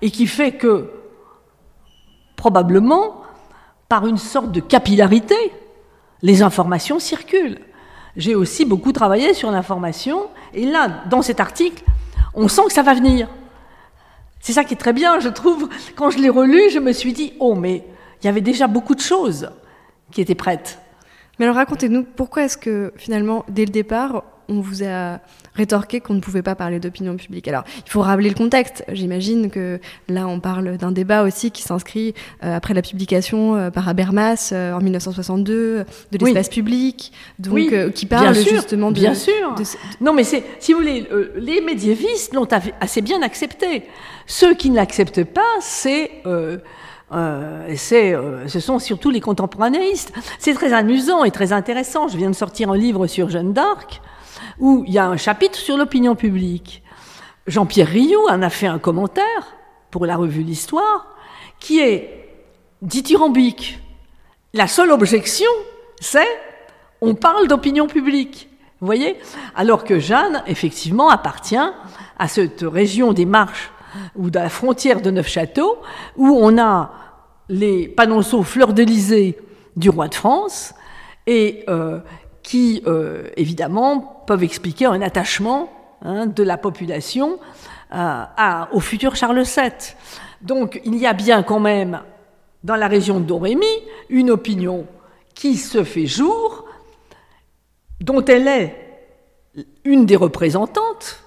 et 0.00 0.10
qui 0.10 0.26
fait 0.26 0.52
que, 0.52 0.90
probablement, 2.36 3.22
par 3.88 4.06
une 4.06 4.16
sorte 4.16 4.52
de 4.52 4.60
capillarité, 4.60 5.34
les 6.22 6.42
informations 6.42 6.98
circulent. 6.98 7.58
J'ai 8.16 8.34
aussi 8.34 8.64
beaucoup 8.64 8.92
travaillé 8.92 9.34
sur 9.34 9.50
l'information, 9.50 10.28
et 10.54 10.66
là, 10.66 11.02
dans 11.10 11.22
cet 11.22 11.40
article, 11.40 11.84
on 12.34 12.48
sent 12.48 12.62
que 12.66 12.72
ça 12.72 12.82
va 12.82 12.94
venir. 12.94 13.28
C'est 14.40 14.52
ça 14.52 14.64
qui 14.64 14.74
est 14.74 14.78
très 14.78 14.92
bien, 14.92 15.20
je 15.20 15.28
trouve. 15.28 15.68
Quand 15.96 16.10
je 16.10 16.18
l'ai 16.18 16.28
relu, 16.28 16.70
je 16.70 16.78
me 16.78 16.92
suis 16.92 17.12
dit, 17.12 17.34
oh, 17.40 17.54
mais 17.54 17.84
il 18.22 18.26
y 18.26 18.28
avait 18.28 18.40
déjà 18.40 18.66
beaucoup 18.66 18.94
de 18.94 19.00
choses 19.00 19.50
qui 20.10 20.20
étaient 20.20 20.34
prêtes. 20.34 20.78
Mais 21.38 21.44
alors 21.44 21.56
racontez-nous, 21.56 22.04
pourquoi 22.04 22.44
est-ce 22.44 22.56
que 22.56 22.92
finalement, 22.96 23.44
dès 23.48 23.64
le 23.64 23.70
départ, 23.70 24.24
on 24.48 24.60
vous 24.60 24.84
a 24.84 25.20
rétorqué 25.54 26.00
qu'on 26.00 26.14
ne 26.14 26.20
pouvait 26.20 26.42
pas 26.42 26.54
parler 26.54 26.80
d'opinion 26.80 27.16
publique. 27.16 27.48
Alors, 27.48 27.64
il 27.84 27.90
faut 27.90 28.00
rappeler 28.00 28.28
le 28.28 28.34
contexte. 28.34 28.84
J'imagine 28.88 29.50
que 29.50 29.80
là, 30.08 30.26
on 30.26 30.40
parle 30.40 30.76
d'un 30.76 30.92
débat 30.92 31.24
aussi 31.24 31.50
qui 31.50 31.62
s'inscrit 31.62 32.14
euh, 32.44 32.56
après 32.56 32.74
la 32.74 32.82
publication 32.82 33.56
euh, 33.56 33.70
par 33.70 33.88
Habermas 33.88 34.50
euh, 34.52 34.72
en 34.72 34.80
1962 34.80 35.84
de 36.12 36.18
l'espace 36.18 36.48
public, 36.48 37.12
donc 37.38 37.92
qui 37.92 38.06
parle 38.06 38.34
justement 38.34 38.90
de. 38.90 39.00
Bien 39.00 39.14
sûr. 39.14 39.54
Non, 40.00 40.12
mais 40.12 40.24
c'est, 40.24 40.44
si 40.60 40.72
vous 40.72 40.80
voulez, 40.80 41.06
les 41.36 41.60
médiévistes 41.60 42.34
l'ont 42.34 42.48
assez 42.80 43.02
bien 43.02 43.22
accepté. 43.22 43.84
Ceux 44.26 44.54
qui 44.54 44.70
ne 44.70 44.76
l'acceptent 44.76 45.24
pas, 45.24 45.40
c'est 45.60 46.10
euh, 47.12 47.68
euh, 47.92 48.46
ce 48.46 48.60
sont 48.60 48.78
surtout 48.78 49.10
les 49.10 49.20
contemporanéistes. 49.20 50.12
C'est 50.38 50.54
très 50.54 50.72
amusant 50.72 51.24
et 51.24 51.30
très 51.30 51.52
intéressant. 51.52 52.08
Je 52.08 52.16
viens 52.16 52.30
de 52.30 52.34
sortir 52.34 52.70
un 52.70 52.76
livre 52.76 53.06
sur 53.06 53.30
Jeanne 53.30 53.52
d'Arc 53.52 54.00
où 54.58 54.84
il 54.86 54.92
y 54.92 54.98
a 54.98 55.06
un 55.06 55.16
chapitre 55.16 55.58
sur 55.58 55.76
l'opinion 55.76 56.14
publique. 56.14 56.82
Jean-Pierre 57.46 57.88
Rioux 57.88 58.26
en 58.28 58.42
a 58.42 58.50
fait 58.50 58.66
un 58.66 58.78
commentaire 58.78 59.56
pour 59.90 60.06
la 60.06 60.16
revue 60.16 60.42
L'Histoire 60.42 61.06
qui 61.58 61.80
est 61.80 62.28
dithyrambique. 62.82 63.80
La 64.54 64.68
seule 64.68 64.92
objection, 64.92 65.50
c'est 66.00 66.28
on 67.00 67.14
parle 67.14 67.48
d'opinion 67.48 67.86
publique. 67.86 68.48
Vous 68.80 68.86
voyez? 68.86 69.16
Alors 69.56 69.84
que 69.84 69.98
Jeanne, 69.98 70.42
effectivement, 70.46 71.08
appartient 71.08 71.56
à 72.18 72.28
cette 72.28 72.62
région 72.62 73.12
des 73.12 73.24
Marches 73.24 73.70
ou 74.14 74.30
de 74.30 74.38
la 74.38 74.48
frontière 74.48 75.00
de 75.00 75.10
Neufchâteau, 75.10 75.78
où 76.16 76.38
on 76.40 76.58
a 76.58 76.92
les 77.48 77.88
panonceaux 77.88 78.42
fleurs 78.42 78.72
d'Elysée 78.72 79.38
du 79.76 79.90
roi 79.90 80.08
de 80.08 80.14
France, 80.14 80.74
et 81.26 81.64
euh, 81.68 82.00
qui, 82.48 82.82
euh, 82.86 83.28
évidemment, 83.36 84.22
peuvent 84.26 84.42
expliquer 84.42 84.86
un 84.86 85.02
attachement 85.02 85.68
hein, 86.00 86.24
de 86.24 86.42
la 86.42 86.56
population 86.56 87.32
euh, 87.32 87.36
à, 87.92 88.70
au 88.72 88.80
futur 88.80 89.16
Charles 89.16 89.42
VII. 89.42 89.70
Donc, 90.40 90.80
il 90.86 90.96
y 90.96 91.06
a 91.06 91.12
bien 91.12 91.42
quand 91.42 91.60
même, 91.60 92.00
dans 92.64 92.76
la 92.76 92.88
région 92.88 93.20
Dorémy, 93.20 93.66
une 94.08 94.30
opinion 94.30 94.86
qui 95.34 95.58
se 95.58 95.84
fait 95.84 96.06
jour, 96.06 96.64
dont 98.00 98.24
elle 98.24 98.48
est 98.48 99.02
une 99.84 100.06
des 100.06 100.16
représentantes, 100.16 101.22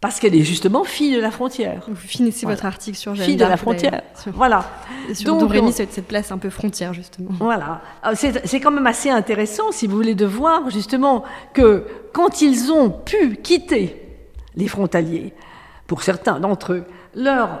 parce 0.00 0.18
qu'elle 0.18 0.34
est 0.34 0.44
justement 0.44 0.82
fille 0.84 1.14
de 1.14 1.20
la 1.20 1.30
frontière. 1.30 1.82
Vous 1.86 1.94
finissez 1.94 2.46
votre 2.46 2.64
article 2.64 2.96
sur 2.96 3.14
Jeanne 3.14 3.26
Fille 3.26 3.36
de 3.36 3.44
la 3.44 3.58
frontière. 3.58 4.00
Voilà. 4.32 4.64
sur 5.12 5.26
Donc, 5.26 5.40
Dorémy, 5.40 5.72
cette, 5.72 5.92
cette 5.92 6.06
place 6.06 6.32
un 6.32 6.38
peu 6.38 6.48
frontière, 6.48 6.94
justement. 6.94 7.30
Voilà. 7.38 7.82
C'est 8.14 8.60
quand 8.60 8.70
même 8.70 8.86
assez 8.86 9.10
intéressant, 9.10 9.72
si 9.72 9.86
vous 9.86 9.96
voulez, 9.96 10.14
de 10.14 10.24
voir 10.24 10.70
justement 10.70 11.24
que 11.52 11.84
quand 12.12 12.40
ils 12.40 12.72
ont 12.72 12.90
pu 12.90 13.36
quitter 13.36 14.00
les 14.56 14.68
frontaliers, 14.68 15.34
pour 15.86 16.02
certains 16.02 16.40
d'entre 16.40 16.72
eux, 16.72 16.84
leur 17.14 17.60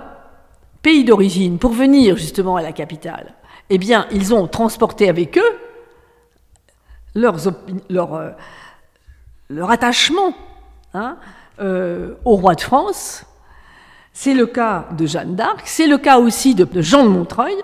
pays 0.80 1.04
d'origine 1.04 1.58
pour 1.58 1.72
venir 1.72 2.16
justement 2.16 2.56
à 2.56 2.62
la 2.62 2.72
capitale, 2.72 3.34
eh 3.68 3.76
bien, 3.76 4.06
ils 4.12 4.32
ont 4.32 4.46
transporté 4.46 5.10
avec 5.10 5.36
eux 5.36 5.58
leur, 7.14 7.36
leur, 7.90 8.14
euh, 8.14 8.30
leur 9.50 9.70
attachement. 9.70 10.32
Hein, 10.94 11.18
euh, 11.58 12.14
au 12.24 12.36
roi 12.36 12.54
de 12.54 12.60
France. 12.60 13.24
C'est 14.12 14.34
le 14.34 14.46
cas 14.46 14.88
de 14.96 15.06
Jeanne 15.06 15.34
d'Arc, 15.36 15.62
c'est 15.64 15.86
le 15.86 15.98
cas 15.98 16.18
aussi 16.18 16.54
de, 16.54 16.66
Jean 16.82 17.04
de 17.04 17.08
Montreuil, 17.08 17.54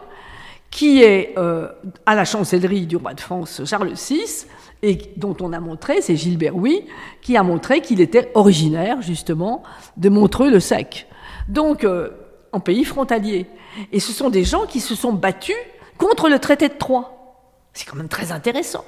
qui 0.70 1.02
est 1.02 1.34
euh, 1.36 1.68
à 2.04 2.14
la 2.14 2.24
chancellerie 2.24 2.86
du 2.86 2.96
roi 2.96 3.14
de 3.14 3.20
France 3.20 3.62
Charles 3.64 3.92
VI, 3.94 4.46
et 4.82 4.98
dont 5.16 5.36
on 5.40 5.52
a 5.52 5.60
montré, 5.60 6.00
c'est 6.00 6.16
Gilbert 6.16 6.56
Huy, 6.56 6.82
qui 7.22 7.36
a 7.36 7.42
montré 7.42 7.80
qu'il 7.80 8.00
était 8.00 8.30
originaire, 8.34 9.02
justement, 9.02 9.62
de 9.96 10.08
Montreux-le-Sec. 10.08 11.08
Donc, 11.48 11.84
euh, 11.84 12.10
en 12.52 12.60
pays 12.60 12.84
frontalier. 12.84 13.46
Et 13.92 14.00
ce 14.00 14.12
sont 14.12 14.30
des 14.30 14.44
gens 14.44 14.66
qui 14.66 14.80
se 14.80 14.94
sont 14.94 15.12
battus 15.12 15.56
contre 15.98 16.28
le 16.28 16.38
traité 16.38 16.68
de 16.68 16.74
Troyes. 16.74 17.12
C'est 17.72 17.86
quand 17.86 17.96
même 17.96 18.08
très 18.08 18.32
intéressant. 18.32 18.84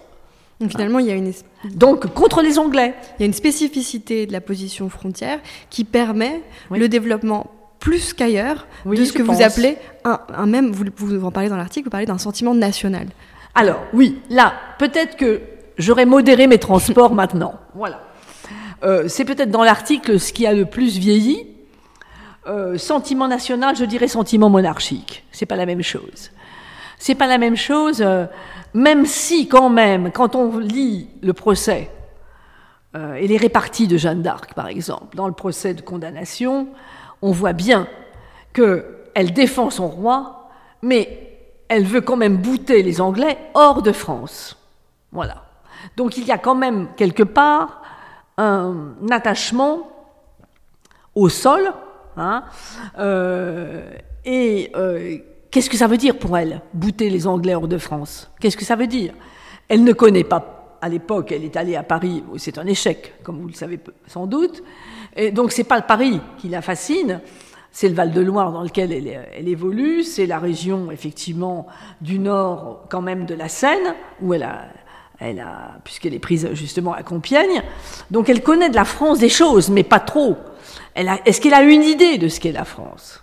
Donc 0.60 0.70
finalement, 0.70 0.98
il 0.98 1.06
y 1.06 1.10
a 1.10 1.14
une 1.14 1.32
donc 1.74 2.12
contre 2.14 2.42
les 2.42 2.58
Anglais. 2.58 2.94
Il 3.18 3.22
y 3.22 3.24
a 3.24 3.26
une 3.26 3.32
spécificité 3.32 4.26
de 4.26 4.32
la 4.32 4.40
position 4.40 4.88
frontière 4.88 5.38
qui 5.70 5.84
permet 5.84 6.42
le 6.70 6.88
développement 6.88 7.50
plus 7.78 8.12
qu'ailleurs 8.12 8.66
de 8.84 9.04
ce 9.04 9.12
que 9.12 9.22
vous 9.22 9.40
appelez 9.40 9.78
un, 10.04 10.46
même 10.46 10.72
vous, 10.72 10.84
vous 10.96 11.24
en 11.24 11.30
parlez 11.30 11.48
dans 11.48 11.56
l'article, 11.56 11.84
vous 11.84 11.90
parlez 11.90 12.06
d'un 12.06 12.18
sentiment 12.18 12.54
national. 12.54 13.06
Alors 13.54 13.80
oui, 13.92 14.18
là 14.30 14.54
peut-être 14.78 15.16
que 15.16 15.40
j'aurais 15.78 16.06
modéré 16.06 16.46
mes 16.48 16.58
transports 16.58 17.14
maintenant. 17.14 17.54
Voilà. 17.74 18.00
Euh, 18.82 19.08
c'est 19.08 19.24
peut-être 19.24 19.50
dans 19.50 19.64
l'article 19.64 20.18
ce 20.18 20.32
qui 20.32 20.46
a 20.46 20.52
le 20.52 20.64
plus 20.64 20.98
vieilli. 20.98 21.46
Euh, 22.46 22.78
sentiment 22.78 23.28
national, 23.28 23.76
je 23.76 23.84
dirais 23.84 24.08
sentiment 24.08 24.48
monarchique. 24.48 25.24
C'est 25.32 25.46
pas 25.46 25.56
la 25.56 25.66
même 25.66 25.82
chose. 25.82 26.30
C'est 26.98 27.14
pas 27.14 27.26
la 27.26 27.38
même 27.38 27.56
chose. 27.56 28.02
Euh, 28.02 28.26
même 28.74 29.06
si 29.06 29.48
quand 29.48 29.70
même, 29.70 30.10
quand 30.12 30.34
on 30.34 30.58
lit 30.58 31.08
le 31.22 31.32
procès 31.32 31.90
euh, 32.94 33.14
et 33.14 33.26
les 33.26 33.36
réparties 33.36 33.86
de 33.86 33.96
Jeanne 33.96 34.22
d'Arc, 34.22 34.54
par 34.54 34.68
exemple, 34.68 35.16
dans 35.16 35.26
le 35.26 35.32
procès 35.32 35.74
de 35.74 35.80
condamnation, 35.80 36.68
on 37.22 37.32
voit 37.32 37.54
bien 37.54 37.86
qu'elle 38.52 39.32
défend 39.32 39.70
son 39.70 39.88
roi, 39.88 40.50
mais 40.82 41.38
elle 41.68 41.84
veut 41.84 42.00
quand 42.00 42.16
même 42.16 42.36
bouter 42.36 42.82
les 42.82 43.00
Anglais 43.00 43.38
hors 43.54 43.82
de 43.82 43.92
France. 43.92 44.56
Voilà. 45.12 45.44
Donc 45.96 46.16
il 46.16 46.24
y 46.24 46.32
a 46.32 46.38
quand 46.38 46.54
même 46.54 46.88
quelque 46.96 47.22
part 47.22 47.82
un 48.36 48.94
attachement 49.10 49.90
au 51.14 51.28
sol, 51.28 51.72
hein, 52.16 52.44
euh, 52.98 53.90
et 54.24 54.70
Qu'est-ce 55.50 55.70
que 55.70 55.76
ça 55.76 55.86
veut 55.86 55.96
dire 55.96 56.18
pour 56.18 56.36
elle, 56.36 56.60
bouter 56.74 57.08
les 57.08 57.26
Anglais 57.26 57.54
hors 57.54 57.68
de 57.68 57.78
France? 57.78 58.30
Qu'est-ce 58.40 58.56
que 58.56 58.64
ça 58.64 58.76
veut 58.76 58.86
dire? 58.86 59.14
Elle 59.68 59.82
ne 59.82 59.92
connaît 59.92 60.24
pas, 60.24 60.76
à 60.80 60.88
l'époque, 60.88 61.32
elle 61.32 61.44
est 61.44 61.56
allée 61.56 61.76
à 61.76 61.82
Paris, 61.82 62.22
c'est 62.36 62.58
un 62.58 62.66
échec, 62.66 63.14
comme 63.22 63.40
vous 63.40 63.48
le 63.48 63.54
savez 63.54 63.80
sans 64.06 64.26
doute, 64.26 64.62
et 65.16 65.30
donc 65.30 65.52
c'est 65.52 65.64
pas 65.64 65.80
Paris 65.82 66.20
qui 66.38 66.48
la 66.48 66.62
fascine, 66.62 67.20
c'est 67.70 67.88
le 67.88 67.94
Val-de-Loire 67.94 68.52
dans 68.52 68.62
lequel 68.62 68.92
elle, 68.92 69.48
évolue, 69.48 70.02
c'est 70.02 70.26
la 70.26 70.38
région, 70.38 70.90
effectivement, 70.90 71.66
du 72.00 72.18
nord, 72.18 72.84
quand 72.88 73.02
même, 73.02 73.24
de 73.24 73.34
la 73.34 73.48
Seine, 73.48 73.94
où 74.20 74.34
elle 74.34 74.42
a, 74.42 74.66
elle 75.18 75.40
a, 75.40 75.78
puisqu'elle 75.84 76.14
est 76.14 76.18
prise 76.18 76.48
justement 76.52 76.92
à 76.92 77.02
Compiègne. 77.02 77.62
Donc 78.10 78.28
elle 78.28 78.42
connaît 78.42 78.70
de 78.70 78.74
la 78.74 78.84
France 78.84 79.18
des 79.18 79.28
choses, 79.28 79.70
mais 79.70 79.82
pas 79.82 80.00
trop. 80.00 80.36
est-ce 80.94 81.40
qu'elle 81.40 81.54
a 81.54 81.62
une 81.62 81.82
idée 81.82 82.18
de 82.18 82.28
ce 82.28 82.40
qu'est 82.40 82.52
la 82.52 82.64
France? 82.64 83.22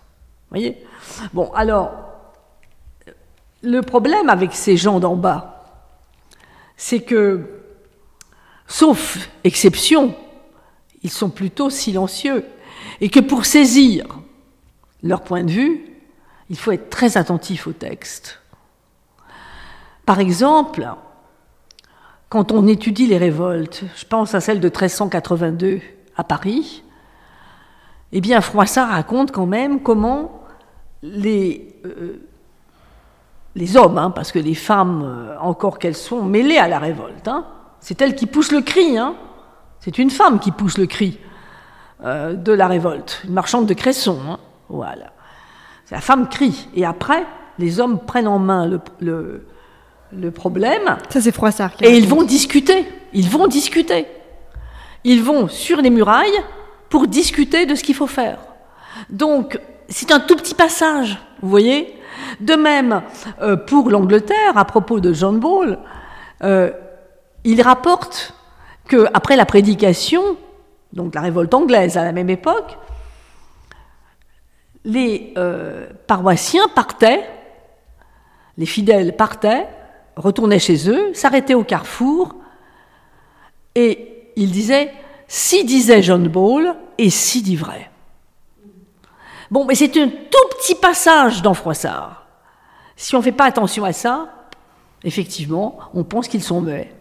Vous 0.50 0.58
voyez? 0.58 0.78
Bon, 1.34 1.52
alors, 1.54 2.15
le 3.66 3.82
problème 3.82 4.30
avec 4.30 4.54
ces 4.54 4.78
gens 4.78 5.00
d'en 5.00 5.16
bas, 5.16 5.66
c'est 6.78 7.02
que, 7.02 7.42
sauf 8.68 9.30
exception, 9.44 10.16
ils 11.04 11.10
sont 11.10 11.30
plutôt 11.30 11.70
silencieux, 11.70 12.46
et 13.02 13.10
que 13.10 13.20
pour 13.20 13.46
saisir 13.46 14.06
leur 15.04 15.22
point 15.22 15.44
de 15.44 15.52
vue, 15.52 15.86
il 16.50 16.58
faut 16.58 16.72
être 16.72 16.90
très 16.90 17.18
attentif 17.18 17.68
au 17.68 17.74
texte. 17.74 18.40
Par 20.06 20.20
exemple, 20.20 20.88
quand 22.30 22.52
on 22.52 22.68
étudie 22.68 23.08
les 23.08 23.18
révoltes, 23.18 23.84
je 23.96 24.06
pense 24.06 24.36
à 24.36 24.42
celle 24.42 24.60
de 24.60 24.68
1382 24.68 25.82
à 26.16 26.24
Paris, 26.24 26.84
eh 28.12 28.22
bien 28.22 28.42
Froissart 28.42 28.90
raconte 28.90 29.32
quand 29.32 29.48
même 29.48 29.82
comment 29.82 30.44
les 31.02 31.76
euh, 31.86 32.22
les 33.56 33.78
hommes, 33.78 33.98
hein, 33.98 34.12
parce 34.12 34.32
que 34.32 34.40
les 34.40 34.54
femmes, 34.54 35.04
euh, 35.04 35.38
encore 35.40 35.80
qu'elles 35.80 35.96
sont 35.96 36.24
mêlées 36.24 36.58
à 36.58 36.68
la 36.68 36.78
révolte, 36.78 37.28
hein, 37.28 37.46
c'est 37.80 38.02
elles 38.02 38.16
qui 38.16 38.26
poussent 38.26 38.52
le 38.52 38.62
cri. 38.62 38.98
Hein. 38.98 39.16
C'est 39.80 39.98
une 39.98 40.10
femme 40.10 40.40
qui 40.40 40.52
pousse 40.52 40.78
le 40.78 40.86
cri 40.86 41.20
euh, 42.04 42.34
de 42.34 42.52
la 42.52 42.68
révolte, 42.68 43.22
une 43.26 43.34
marchande 43.34 43.66
de 43.66 43.74
Cresson. 43.74 44.20
Hein. 44.30 44.40
Voilà. 44.68 45.14
La 45.92 46.02
femme 46.02 46.28
crie. 46.28 46.68
Et 46.76 46.86
après, 46.86 47.26
les 47.58 47.80
hommes 47.80 48.00
prennent 48.00 48.28
en 48.28 48.40
main 48.40 48.68
le, 49.00 49.46
le, 50.12 50.32
problème. 50.32 50.98
Ça, 51.10 51.22
c'est 51.22 51.32
Froissart. 51.32 51.72
Et 51.82 51.98
ils 51.98 52.08
vont 52.08 52.24
discuter. 52.24 52.86
Ils 53.14 53.30
vont 53.30 53.48
discuter. 53.48 54.08
Ils 55.04 55.24
vont 55.24 55.48
sur 55.48 55.80
les 55.80 55.92
murailles 55.92 56.42
pour 56.90 57.08
discuter 57.08 57.66
de 57.66 57.76
ce 57.76 57.84
qu'il 57.84 57.96
faut 57.96 58.08
faire. 58.08 58.40
Donc, 59.10 59.60
c'est 59.88 60.12
un 60.12 60.20
tout 60.20 60.36
petit 60.36 60.56
passage, 60.56 61.20
vous 61.42 61.50
voyez 61.50 61.95
de 62.40 62.56
même, 62.56 63.02
euh, 63.42 63.56
pour 63.56 63.90
l'Angleterre, 63.90 64.58
à 64.58 64.66
propos 64.66 65.00
de 65.00 65.14
John 65.14 65.40
Ball, 65.40 65.80
euh, 66.44 66.72
il 67.44 67.62
rapporte 67.62 68.34
que 68.88 69.08
après 69.14 69.36
la 69.36 69.46
prédication, 69.46 70.38
donc 70.94 71.16
la 71.16 71.22
révolte 71.22 71.54
anglaise 71.54 71.98
à 71.98 72.04
la 72.04 72.12
même 72.12 72.30
époque, 72.30 72.78
les 74.84 75.34
euh, 75.38 75.88
paroissiens 76.08 76.68
partaient, 76.74 77.28
les 78.58 78.66
fidèles 78.66 79.16
partaient, 79.16 79.68
retournaient 80.16 80.60
chez 80.60 80.90
eux, 80.90 81.14
s'arrêtaient 81.14 81.56
au 81.56 81.64
carrefour, 81.64 82.36
et 83.74 84.32
ils 84.36 84.52
disaient 84.52 84.94
si 85.28 85.66
disait 85.66 86.02
John 86.02 86.28
Ball 86.28 86.76
et 86.98 87.10
si 87.10 87.42
dit 87.42 87.56
vrai. 87.56 87.90
Bon, 89.52 89.66
mais 89.66 89.76
c'est 89.76 89.96
un 89.98 90.08
tout 90.08 90.58
petit 90.58 90.76
passage 90.76 91.42
dans 91.42 91.54
Froissart. 91.54 92.25
Si 92.96 93.16
on 93.16 93.20
ne 93.20 93.24
fait 93.24 93.32
pas 93.32 93.46
attention 93.46 93.84
à 93.84 93.94
ça, 93.94 94.48
effectivement, 95.04 95.80
on 95.94 96.04
pense 96.04 96.28
qu'ils 96.28 96.44
sont 96.44 96.62
muets. 96.62 96.94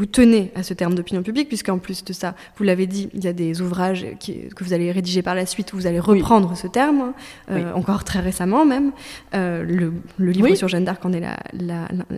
Vous 0.00 0.06
tenez 0.06 0.50
à 0.54 0.62
ce 0.62 0.72
terme 0.72 0.94
d'opinion 0.94 1.22
publique, 1.22 1.48
puisqu'en 1.48 1.76
plus 1.76 2.04
de 2.04 2.14
ça, 2.14 2.34
vous 2.56 2.64
l'avez 2.64 2.86
dit, 2.86 3.10
il 3.12 3.22
y 3.22 3.28
a 3.28 3.34
des 3.34 3.60
ouvrages 3.60 4.06
que 4.24 4.64
vous 4.64 4.72
allez 4.72 4.90
rédiger 4.90 5.20
par 5.20 5.34
la 5.34 5.44
suite 5.44 5.74
où 5.74 5.76
vous 5.76 5.86
allez 5.86 6.00
reprendre 6.00 6.56
ce 6.56 6.66
terme, 6.66 7.12
euh, 7.50 7.70
encore 7.74 8.02
très 8.02 8.20
récemment 8.20 8.64
même. 8.64 8.92
Euh, 9.34 9.62
le, 9.62 9.92
livre 10.30 10.54
sur 10.54 10.68
Jeanne 10.68 10.86
d'Arc 10.86 11.04
en 11.04 11.12
est 11.12 11.22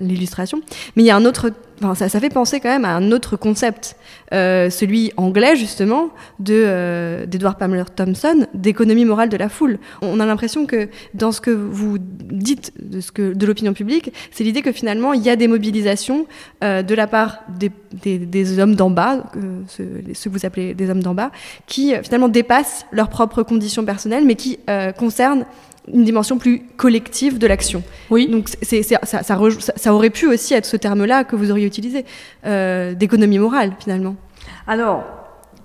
l'illustration. 0.00 0.60
Mais 0.94 1.02
il 1.02 1.06
y 1.06 1.10
a 1.10 1.16
un 1.16 1.24
autre 1.24 1.50
ça, 1.96 2.08
ça, 2.08 2.20
fait 2.20 2.28
penser 2.28 2.60
quand 2.60 2.68
même 2.68 2.84
à 2.84 2.94
un 2.94 3.10
autre 3.10 3.36
concept, 3.36 3.96
euh, 4.32 4.70
celui 4.70 5.10
anglais 5.16 5.56
justement 5.56 6.10
de 6.38 7.24
d'Edward 7.26 7.58
Pamela 7.58 7.84
Thompson, 7.84 8.46
d'économie 8.54 9.04
morale 9.04 9.28
de 9.28 9.36
la 9.36 9.48
foule. 9.48 9.80
On 10.00 10.20
a 10.20 10.26
l'impression 10.26 10.64
que 10.64 10.88
dans 11.14 11.32
ce 11.32 11.40
que 11.40 11.50
vous 11.50 11.98
dites 11.98 12.72
de, 12.80 13.00
ce 13.00 13.10
que, 13.10 13.32
de 13.32 13.46
l'opinion 13.46 13.72
publique, 13.72 14.12
c'est 14.30 14.44
l'idée 14.44 14.62
que 14.62 14.70
finalement 14.70 15.12
il 15.12 15.22
y 15.22 15.30
a 15.30 15.34
des 15.34 15.48
mobilisations 15.48 16.26
de 16.60 16.94
la 16.94 17.08
part 17.08 17.40
des, 17.58 17.71
des, 17.92 18.18
des 18.18 18.58
hommes 18.58 18.74
d'en 18.74 18.90
bas, 18.90 19.24
ceux, 19.68 20.02
ceux, 20.14 20.30
que 20.30 20.34
vous 20.34 20.46
appelez 20.46 20.74
des 20.74 20.90
hommes 20.90 21.02
d'en 21.02 21.14
bas, 21.14 21.30
qui 21.66 21.94
finalement 22.02 22.28
dépassent 22.28 22.86
leurs 22.92 23.08
propres 23.08 23.42
conditions 23.42 23.84
personnelles, 23.84 24.24
mais 24.24 24.34
qui 24.34 24.58
concernent 24.98 25.44
une 25.88 26.04
dimension 26.04 26.38
plus 26.38 26.62
collective 26.76 27.38
de 27.38 27.46
l'action. 27.46 27.82
Oui. 28.10 28.28
Donc 28.28 28.48
c'est, 28.62 28.82
ça, 28.82 28.98
ça, 29.02 29.22
ça, 29.22 29.94
aurait 29.94 30.10
pu 30.10 30.26
aussi 30.26 30.54
être 30.54 30.66
ce 30.66 30.76
terme-là 30.76 31.24
que 31.24 31.36
vous 31.36 31.50
auriez 31.50 31.66
utilisé, 31.66 32.04
euh, 32.46 32.94
d'économie 32.94 33.38
morale 33.38 33.72
finalement. 33.78 34.16
Alors, 34.66 35.04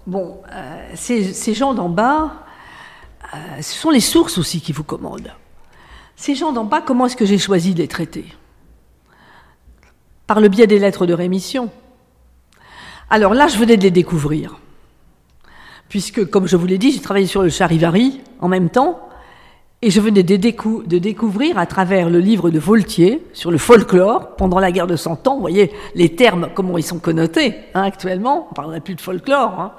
bon, 0.08 0.40
euh, 0.52 0.90
ces, 0.96 1.34
ces, 1.34 1.54
gens 1.54 1.74
d'en 1.74 1.90
bas, 1.90 2.46
euh, 3.34 3.62
ce 3.62 3.74
sont 3.74 3.92
les 3.92 4.00
sources 4.00 4.38
aussi 4.38 4.62
qui 4.62 4.72
vous 4.72 4.84
commandent. 4.84 5.32
Ces 6.16 6.34
gens 6.34 6.52
d'en 6.52 6.64
bas, 6.64 6.82
comment 6.82 7.06
est-ce 7.06 7.16
que 7.16 7.26
j'ai 7.26 7.38
choisi 7.38 7.74
de 7.74 7.80
les 7.80 7.88
traiter? 7.88 8.26
Par 10.26 10.42
le 10.42 10.48
biais 10.48 10.68
des 10.68 10.80
lettres 10.80 11.06
de 11.06 11.14
rémission. 11.14 11.70
Alors 13.10 13.34
là, 13.34 13.48
je 13.48 13.58
venais 13.58 13.78
de 13.78 13.84
les 13.84 13.92
découvrir. 13.92 14.60
Puisque, 15.88 16.30
comme 16.30 16.48
je 16.48 16.58
vous 16.58 16.66
l'ai 16.66 16.78
dit, 16.78 16.92
j'ai 16.92 17.00
travaillé 17.00 17.26
sur 17.26 17.42
le 17.42 17.50
charivari 17.50 18.22
en 18.42 18.50
même 18.50 18.70
temps, 18.70 19.00
et 19.82 19.92
je 19.92 20.02
venais 20.02 20.24
de, 20.24 20.36
découvrir 20.98 21.58
à 21.58 21.66
travers 21.66 22.10
le 22.10 22.20
livre 22.20 22.50
de 22.50 22.60
Voltier 22.60 23.24
sur 23.32 23.52
le 23.52 23.58
folklore 23.58 24.36
pendant 24.36 24.60
la 24.60 24.72
guerre 24.72 24.88
de 24.88 24.96
Cent 24.96 25.28
Ans, 25.28 25.36
vous 25.36 25.42
voyez 25.42 25.72
les 25.94 26.16
termes, 26.16 26.50
comment 26.54 26.78
ils 26.78 26.84
sont 26.84 26.98
connotés 26.98 27.54
hein, 27.76 27.84
actuellement, 27.84 28.48
on 28.48 28.50
ne 28.50 28.56
parlerait 28.56 28.82
plus 28.82 28.96
de 28.96 29.02
folklore. 29.02 29.60
Hein. 29.60 29.72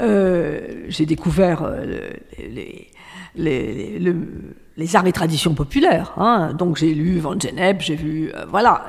Euh, 0.00 0.84
J'ai 0.88 1.06
découvert 1.06 1.62
euh, 1.62 2.10
les, 2.38 2.90
les, 3.34 4.96
arts 4.96 5.06
et 5.06 5.12
traditions 5.12 5.54
populaires. 5.54 6.12
Hein. 6.18 6.52
Donc 6.52 6.76
j'ai 6.76 6.94
lu 6.94 7.18
Van 7.18 7.38
Genep, 7.38 7.80
j'ai 7.80 7.96
vu, 7.96 8.30
euh, 8.34 8.44
voilà, 8.48 8.86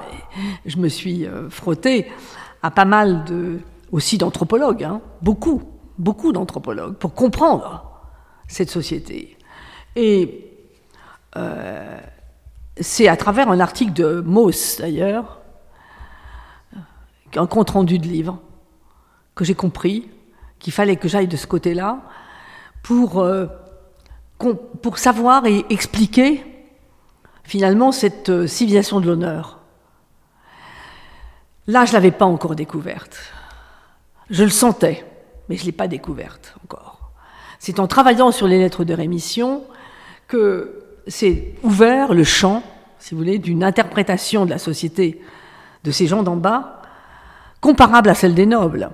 je 0.66 0.78
me 0.78 0.90
suis 0.90 1.26
euh, 1.26 1.50
frotté 1.50 2.08
à 2.62 2.72
pas 2.72 2.86
mal 2.86 3.24
de, 3.26 3.60
aussi 3.92 4.18
d'anthropologues, 4.18 4.84
hein. 4.84 5.02
beaucoup, 5.22 5.64
beaucoup 5.98 6.32
d'anthropologues, 6.32 6.96
pour 6.96 7.14
comprendre 7.14 7.86
cette 8.48 8.70
société. 8.70 9.38
Et 9.96 10.46
euh, 11.36 12.00
c'est 12.80 13.08
à 13.08 13.18
travers 13.18 13.50
un 13.50 13.60
article 13.60 13.94
de 13.94 14.22
Mauss, 14.22 14.78
d'ailleurs, 14.80 15.40
un 17.36 17.46
compte 17.46 17.70
rendu 17.72 18.00
de 18.00 18.08
livre, 18.08 18.40
que 19.36 19.46
j'ai 19.46 19.56
compris 19.56 20.10
qu'il 20.58 20.74
fallait 20.74 20.96
que 20.96 21.08
j'aille 21.08 21.28
de 21.28 21.38
ce 21.38 21.48
côté-là 21.48 22.02
pour, 22.84 23.20
euh, 23.20 23.46
pour 24.38 24.98
savoir 24.98 25.46
et 25.46 25.66
expliquer 25.70 26.44
finalement 27.44 27.92
cette 27.92 28.30
euh, 28.30 28.48
civilisation 28.48 29.00
de 29.00 29.08
l'honneur. 29.08 29.59
Là, 31.70 31.86
je 31.86 31.92
ne 31.92 31.98
l'avais 31.98 32.10
pas 32.10 32.26
encore 32.26 32.56
découverte. 32.56 33.20
Je 34.32 34.44
le 34.44 34.50
sentais, 34.50 35.06
mais 35.48 35.56
je 35.56 35.62
ne 35.62 35.66
l'ai 35.68 35.72
pas 35.72 35.88
découverte 35.88 36.56
encore. 36.64 37.12
C'est 37.60 37.80
en 37.80 37.86
travaillant 37.86 38.32
sur 38.32 38.48
les 38.48 38.58
lettres 38.58 38.84
de 38.84 38.94
rémission 38.96 39.62
que 40.28 40.82
s'est 41.06 41.54
ouvert 41.62 42.16
le 42.16 42.24
champ, 42.24 42.64
si 42.98 43.14
vous 43.14 43.20
voulez, 43.20 43.38
d'une 43.38 43.64
interprétation 43.64 44.46
de 44.46 44.50
la 44.50 44.58
société 44.58 45.22
de 45.84 45.92
ces 45.92 46.08
gens 46.08 46.24
d'en 46.24 46.38
bas, 46.38 46.82
comparable 47.62 48.10
à 48.10 48.16
celle 48.16 48.34
des 48.34 48.48
nobles, 48.48 48.90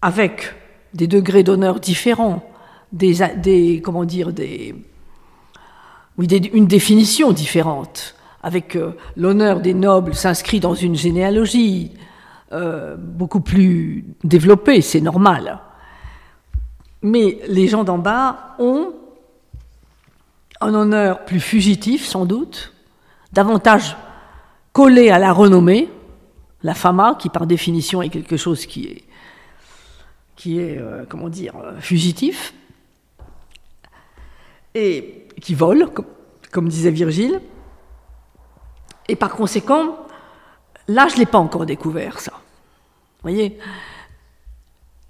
avec 0.00 0.54
des 0.94 1.06
degrés 1.06 1.42
d'honneur 1.42 1.80
différents, 1.80 2.50
des, 2.92 3.82
comment 3.84 4.06
dire, 4.06 4.32
des, 4.32 4.74
oui, 6.16 6.28
une 6.28 6.66
définition 6.66 7.30
différente, 7.32 8.14
avec 8.42 8.76
euh, 8.76 8.92
l'honneur 9.16 9.60
des 9.60 9.74
nobles 9.74 10.14
s'inscrit 10.14 10.60
dans 10.60 10.74
une 10.74 10.94
généalogie 10.94 11.92
euh, 12.52 12.96
beaucoup 12.96 13.40
plus 13.40 14.04
développée, 14.24 14.80
c'est 14.80 15.00
normal. 15.00 15.60
Mais 17.02 17.38
les 17.48 17.68
gens 17.68 17.84
d'en 17.84 17.98
bas 17.98 18.56
ont 18.58 18.94
un 20.60 20.74
honneur 20.74 21.24
plus 21.24 21.40
fugitif, 21.40 22.06
sans 22.06 22.24
doute, 22.24 22.72
davantage 23.32 23.96
collé 24.72 25.10
à 25.10 25.18
la 25.18 25.32
renommée, 25.32 25.88
la 26.62 26.74
fama, 26.74 27.16
qui 27.18 27.28
par 27.28 27.46
définition 27.46 28.02
est 28.02 28.08
quelque 28.08 28.36
chose 28.36 28.66
qui 28.66 28.86
est, 28.86 29.04
qui 30.36 30.58
est 30.58 30.78
euh, 30.78 31.04
comment 31.08 31.28
dire, 31.28 31.54
fugitif, 31.80 32.54
et 34.74 35.26
qui 35.40 35.54
vole, 35.54 35.88
comme, 36.50 36.68
disait 36.68 36.90
Virgile. 36.90 37.40
Et 39.08 39.16
par 39.16 39.34
conséquent, 39.34 39.96
là, 40.86 41.08
je 41.08 41.14
ne 41.14 41.20
l'ai 41.20 41.26
pas 41.26 41.38
encore 41.38 41.66
découvert, 41.66 42.20
ça. 42.20 42.32
Vous 42.32 43.30
voyez? 43.30 43.58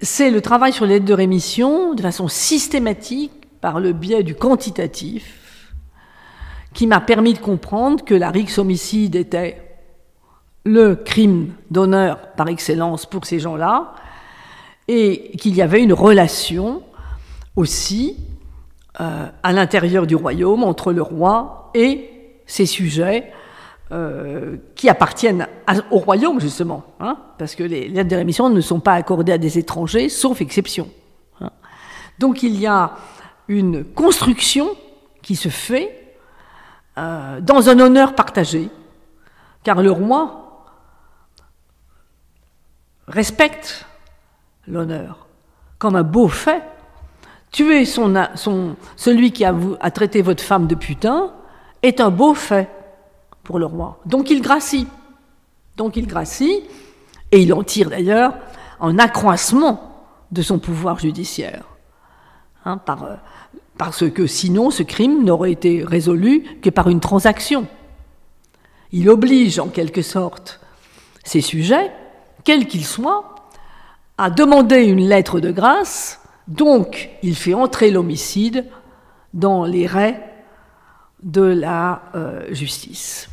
C'est 0.00 0.30
le 0.30 0.40
travail 0.40 0.72
sur 0.72 0.86
l'aide 0.86 1.04
de 1.04 1.12
rémission, 1.12 1.94
de 1.94 2.02
façon 2.02 2.28
systématique, 2.28 3.32
par 3.60 3.80
le 3.80 3.92
biais 3.92 4.22
du 4.22 4.36
quantitatif, 4.36 5.74
qui 6.72 6.86
m'a 6.86 7.00
permis 7.00 7.34
de 7.34 7.40
comprendre 7.40 8.04
que 8.04 8.14
la 8.14 8.30
rix 8.30 8.56
homicide 8.58 9.16
était 9.16 9.60
le 10.64 10.94
crime 10.94 11.54
d'honneur 11.70 12.32
par 12.36 12.48
excellence 12.48 13.04
pour 13.04 13.24
ces 13.24 13.40
gens-là, 13.40 13.94
et 14.86 15.32
qu'il 15.38 15.56
y 15.56 15.62
avait 15.62 15.82
une 15.82 15.92
relation 15.92 16.82
aussi 17.56 18.16
euh, 19.00 19.26
à 19.42 19.52
l'intérieur 19.52 20.06
du 20.06 20.14
royaume 20.14 20.62
entre 20.62 20.92
le 20.92 21.02
roi 21.02 21.70
et 21.74 22.10
ses 22.46 22.66
sujets 22.66 23.32
euh, 23.90 24.56
qui 24.74 24.90
appartiennent 24.90 25.46
au 25.90 25.96
royaume 25.96 26.40
justement, 26.40 26.84
hein, 27.00 27.16
parce 27.38 27.54
que 27.54 27.62
les 27.62 27.88
lettres 27.88 28.10
de 28.10 28.16
rémission 28.16 28.50
ne 28.50 28.60
sont 28.60 28.80
pas 28.80 28.92
accordées 28.92 29.32
à 29.32 29.38
des 29.38 29.56
étrangers, 29.56 30.10
sauf 30.10 30.42
exception. 30.42 30.90
Hein. 31.40 31.50
Donc 32.18 32.42
il 32.42 32.60
y 32.60 32.66
a 32.66 32.96
une 33.48 33.84
construction 33.84 34.68
qui 35.22 35.36
se 35.36 35.48
fait 35.48 36.16
euh, 36.98 37.40
dans 37.40 37.70
un 37.70 37.80
honneur 37.80 38.14
partagé, 38.14 38.68
car 39.64 39.80
le 39.80 39.90
roi 39.90 40.66
respecte 43.06 43.86
l'honneur 44.66 45.28
comme 45.78 45.96
un 45.96 46.02
beau 46.02 46.28
fait 46.28 46.62
Tuer 47.50 47.86
son, 47.86 48.26
celui 48.96 49.32
qui 49.32 49.46
a, 49.46 49.54
a, 49.80 49.90
traité 49.90 50.20
votre 50.20 50.44
femme 50.44 50.66
de 50.66 50.74
putain 50.74 51.32
est 51.82 51.98
un 52.02 52.10
beau 52.10 52.34
fait 52.34 52.68
pour 53.48 53.58
le 53.58 53.64
roi. 53.64 53.98
Donc 54.04 54.28
il 54.28 54.42
gracie. 54.42 54.86
Donc 55.78 55.96
il 55.96 56.06
gracie, 56.06 56.64
et 57.32 57.40
il 57.40 57.54
en 57.54 57.62
tire 57.62 57.88
d'ailleurs 57.88 58.34
un 58.78 58.98
accroissement 58.98 60.04
de 60.30 60.42
son 60.42 60.58
pouvoir 60.58 60.98
judiciaire. 60.98 61.64
Hein, 62.66 62.78
euh, 62.90 63.16
parce 63.78 64.10
que 64.10 64.26
sinon 64.26 64.70
ce 64.70 64.82
crime 64.82 65.24
n'aurait 65.24 65.52
été 65.52 65.82
résolu 65.82 66.44
que 66.60 66.68
par 66.68 66.90
une 66.90 67.00
transaction. 67.00 67.66
Il 68.92 69.08
oblige 69.08 69.58
en 69.58 69.68
quelque 69.68 70.02
sorte 70.02 70.60
ses 71.24 71.40
sujets, 71.40 71.90
quels 72.44 72.66
qu'ils 72.66 72.84
soient, 72.84 73.34
à 74.18 74.28
demander 74.28 74.84
une 74.84 75.08
lettre 75.08 75.40
de 75.40 75.52
grâce 75.52 76.20
donc, 76.48 77.10
il 77.22 77.36
fait 77.36 77.52
entrer 77.52 77.90
l'homicide 77.90 78.64
dans 79.34 79.64
les 79.64 79.86
raies 79.86 80.18
de 81.22 81.42
la 81.42 82.02
euh, 82.14 82.54
justice 82.54 83.28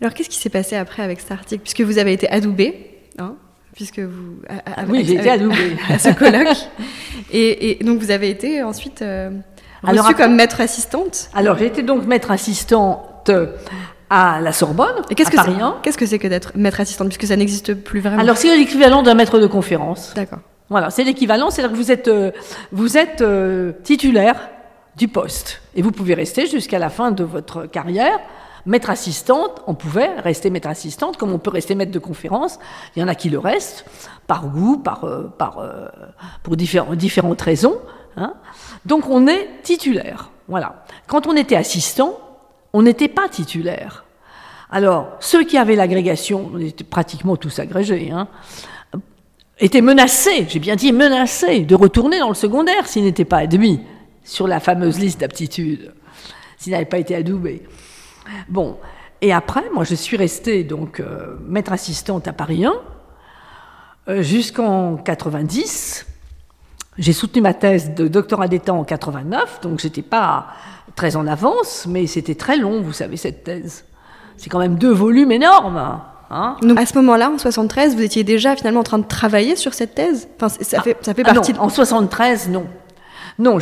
Alors, 0.00 0.14
qu'est-ce 0.14 0.28
qui 0.28 0.38
s'est 0.38 0.50
passé 0.50 0.76
après 0.76 1.02
avec 1.02 1.20
cet 1.20 1.32
article 1.32 1.62
Puisque 1.62 1.80
vous 1.80 1.98
avez 1.98 2.12
été 2.12 2.28
adoubé, 2.28 3.00
hein, 3.18 3.34
puisque 3.74 4.00
vous. 4.00 4.40
oui, 4.88 5.04
j'ai 5.04 5.14
été 5.14 5.30
adoubé. 5.30 5.76
à 5.88 5.98
ce 5.98 6.10
colloque. 6.10 6.56
et, 7.32 7.78
donc, 7.82 8.00
vous 8.00 8.10
avez 8.10 8.30
été 8.30 8.62
ensuite 8.62 9.02
euh, 9.02 9.30
reçue 9.82 10.14
comme 10.14 10.34
maître 10.34 10.60
assistante 10.60 11.30
Alors, 11.34 11.58
j'ai 11.58 11.66
été 11.66 11.82
donc 11.82 12.06
maître 12.06 12.30
assistante 12.30 13.30
à 14.10 14.40
la 14.40 14.52
Sorbonne, 14.52 15.02
et 15.10 15.14
qu'est-ce 15.14 15.30
que 15.30 15.36
Qu'est-ce 15.82 15.98
que 15.98 16.06
c'est 16.06 16.18
que 16.18 16.28
d'être 16.28 16.52
maître 16.54 16.80
assistante, 16.80 17.08
puisque 17.08 17.26
ça 17.26 17.36
n'existe 17.36 17.74
plus 17.74 18.00
vraiment? 18.00 18.22
Alors, 18.22 18.36
c'est 18.36 18.56
l'équivalent 18.56 19.02
d'un 19.02 19.14
maître 19.14 19.38
de 19.38 19.46
conférence. 19.46 20.12
D'accord. 20.14 20.40
Voilà, 20.70 20.90
c'est 20.90 21.04
l'équivalent, 21.04 21.50
c'est-à-dire 21.50 21.72
que 21.72 21.76
vous 21.76 21.90
êtes, 21.90 22.08
euh, 22.08 22.30
vous 22.72 22.98
êtes 22.98 23.22
euh, 23.22 23.72
titulaire 23.84 24.36
du 24.96 25.08
poste 25.08 25.62
et 25.74 25.82
vous 25.82 25.92
pouvez 25.92 26.14
rester 26.14 26.46
jusqu'à 26.46 26.78
la 26.78 26.90
fin 26.90 27.10
de 27.10 27.24
votre 27.24 27.66
carrière. 27.66 28.18
Maître 28.68 28.90
assistante, 28.90 29.62
on 29.66 29.72
pouvait 29.72 30.20
rester 30.20 30.50
maître 30.50 30.68
assistante 30.68 31.16
comme 31.16 31.32
on 31.32 31.38
peut 31.38 31.50
rester 31.50 31.74
maître 31.74 31.90
de 31.90 31.98
conférence. 31.98 32.58
Il 32.94 33.00
y 33.00 33.02
en 33.02 33.08
a 33.08 33.14
qui 33.14 33.30
le 33.30 33.38
restent 33.38 33.86
par 34.26 34.46
goût, 34.46 34.76
par, 34.76 35.04
euh, 35.04 35.24
par, 35.38 35.66
pour 36.42 36.56
différentes 36.56 37.40
raisons. 37.40 37.78
Hein. 38.18 38.34
Donc 38.84 39.08
on 39.08 39.26
est 39.26 39.48
titulaire. 39.62 40.30
Voilà. 40.48 40.84
Quand 41.06 41.26
on 41.26 41.34
était 41.34 41.56
assistant, 41.56 42.18
on 42.74 42.82
n'était 42.82 43.08
pas 43.08 43.30
titulaire. 43.30 44.04
Alors, 44.70 45.16
ceux 45.20 45.44
qui 45.44 45.56
avaient 45.56 45.76
l'agrégation, 45.76 46.50
on 46.52 46.58
était 46.58 46.84
pratiquement 46.84 47.36
tous 47.36 47.58
agrégés, 47.58 48.10
hein, 48.10 48.28
était 49.58 49.80
menacé, 49.80 50.46
j'ai 50.46 50.58
bien 50.58 50.76
dit 50.76 50.92
menacé, 50.92 51.60
de 51.60 51.74
retourner 51.74 52.18
dans 52.18 52.28
le 52.28 52.34
secondaire 52.34 52.86
s'il 52.86 53.04
n'était 53.04 53.24
pas 53.24 53.38
admis 53.38 53.80
sur 54.24 54.46
la 54.46 54.60
fameuse 54.60 54.98
liste 54.98 55.20
d'aptitudes, 55.20 55.94
s'il 56.58 56.72
n'avait 56.72 56.84
pas 56.84 56.98
été 56.98 57.14
adoubé. 57.14 57.62
Bon, 58.48 58.78
et 59.20 59.32
après, 59.32 59.64
moi 59.72 59.84
je 59.84 59.94
suis 59.94 60.16
restée 60.16 60.64
donc 60.64 61.00
euh, 61.00 61.36
maître 61.46 61.72
assistante 61.72 62.28
à 62.28 62.32
Paris 62.32 62.64
1 62.64 62.74
euh, 64.08 64.22
jusqu'en 64.22 64.96
90. 64.96 66.06
J'ai 66.98 67.12
soutenu 67.12 67.42
ma 67.42 67.54
thèse 67.54 67.94
de 67.94 68.08
doctorat 68.08 68.48
d'État 68.48 68.74
en 68.74 68.84
89, 68.84 69.60
donc 69.62 69.78
j'étais 69.78 70.02
pas 70.02 70.48
très 70.96 71.14
en 71.14 71.26
avance, 71.26 71.86
mais 71.88 72.06
c'était 72.06 72.34
très 72.34 72.56
long, 72.56 72.80
vous 72.80 72.92
savez, 72.92 73.16
cette 73.16 73.44
thèse. 73.44 73.84
C'est 74.36 74.50
quand 74.50 74.58
même 74.58 74.76
deux 74.76 74.92
volumes 74.92 75.30
énormes. 75.30 76.00
Hein 76.30 76.56
Donc 76.62 76.78
à 76.78 76.86
ce 76.86 76.94
moment-là, 76.96 77.30
en 77.30 77.38
73, 77.38 77.94
vous 77.94 78.02
étiez 78.02 78.24
déjà 78.24 78.56
finalement 78.56 78.80
en 78.80 78.84
train 78.84 78.98
de 78.98 79.06
travailler 79.06 79.56
sur 79.56 79.74
cette 79.74 79.94
thèse? 79.94 80.28
Enfin, 80.36 80.48
ça, 80.48 80.82
fait, 80.82 80.96
ça 81.00 81.14
fait 81.14 81.22
ah 81.24 81.34
partie. 81.34 81.52
non, 81.54 81.62
En 81.62 81.68
73, 81.68 82.48
non. 82.48 82.66
Non, 83.38 83.58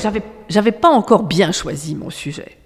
j'avais 0.48 0.72
pas 0.72 0.88
encore 0.88 1.24
bien 1.24 1.52
choisi 1.52 1.94
mon 1.94 2.10
sujet. 2.10 2.56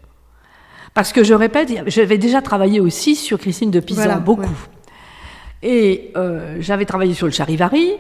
Parce 0.95 1.13
que 1.13 1.23
je 1.23 1.35
répète, 1.35 1.71
j'avais 1.87 2.19
déjà 2.19 2.43
travaillé 2.43 2.81
aussi 2.81 3.15
sur 3.15 3.39
Christine 3.39 3.71
de 3.71 3.81
Pizan, 3.81 4.21
beaucoup. 4.21 4.59
Et 5.63 6.11
euh, 6.17 6.57
j'avais 6.61 6.85
travaillé 6.85 7.15
sur 7.15 7.27
le 7.27 7.33
charivari, 7.33 7.93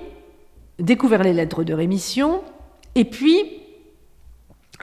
découvert 0.78 1.22
les 1.22 1.32
lettres 1.32 1.62
de 1.62 1.74
rémission, 1.74 2.42
et 2.94 3.04
puis, 3.04 3.62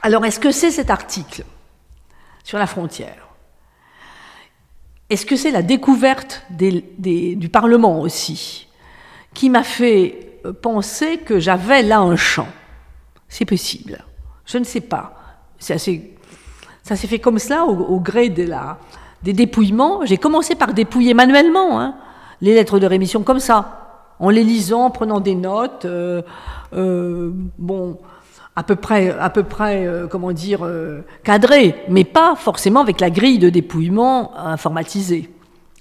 alors 0.02 0.24
est-ce 0.24 0.40
que 0.40 0.50
c'est 0.52 0.70
cet 0.70 0.90
article 0.90 1.44
sur 2.44 2.58
la 2.58 2.66
frontière? 2.66 3.28
Est-ce 5.10 5.26
que 5.26 5.36
c'est 5.36 5.50
la 5.50 5.62
découverte 5.62 6.44
du 6.50 7.48
Parlement 7.48 8.00
aussi 8.00 8.68
qui 9.34 9.50
m'a 9.50 9.64
fait 9.64 10.40
euh, 10.44 10.52
penser 10.52 11.18
que 11.18 11.38
j'avais 11.40 11.82
là 11.82 12.00
un 12.00 12.16
champ? 12.16 12.48
C'est 13.28 13.44
possible. 13.44 14.04
Je 14.46 14.58
ne 14.58 14.64
sais 14.64 14.80
pas. 14.80 15.14
Ça 16.88 16.96
s'est 16.96 17.06
fait 17.06 17.18
comme 17.18 17.38
cela 17.38 17.66
au, 17.66 18.00
gré 18.00 18.30
des 18.30 19.32
dépouillements. 19.34 20.06
J'ai 20.06 20.16
commencé 20.16 20.54
par 20.54 20.72
dépouiller 20.72 21.12
manuellement 21.12 21.78
hein, 21.78 21.96
les 22.40 22.54
lettres 22.54 22.78
de 22.78 22.86
rémission 22.86 23.22
comme 23.22 23.40
ça, 23.40 24.14
en 24.18 24.30
les 24.30 24.42
lisant, 24.42 24.84
en 24.86 24.90
prenant 24.90 25.20
des 25.20 25.34
notes. 25.34 25.84
Euh, 25.84 26.22
euh, 26.72 27.30
bon, 27.58 27.98
à 28.56 28.62
peu 28.62 28.74
près, 28.74 29.10
à 29.10 29.28
peu 29.28 29.42
près 29.42 29.86
comment 30.10 30.32
dire, 30.32 30.66
cadré, 31.24 31.74
mais 31.90 32.04
pas 32.04 32.34
forcément 32.36 32.80
avec 32.80 33.00
la 33.00 33.10
grille 33.10 33.38
de 33.38 33.50
dépouillement 33.50 34.34
informatisée. 34.38 35.30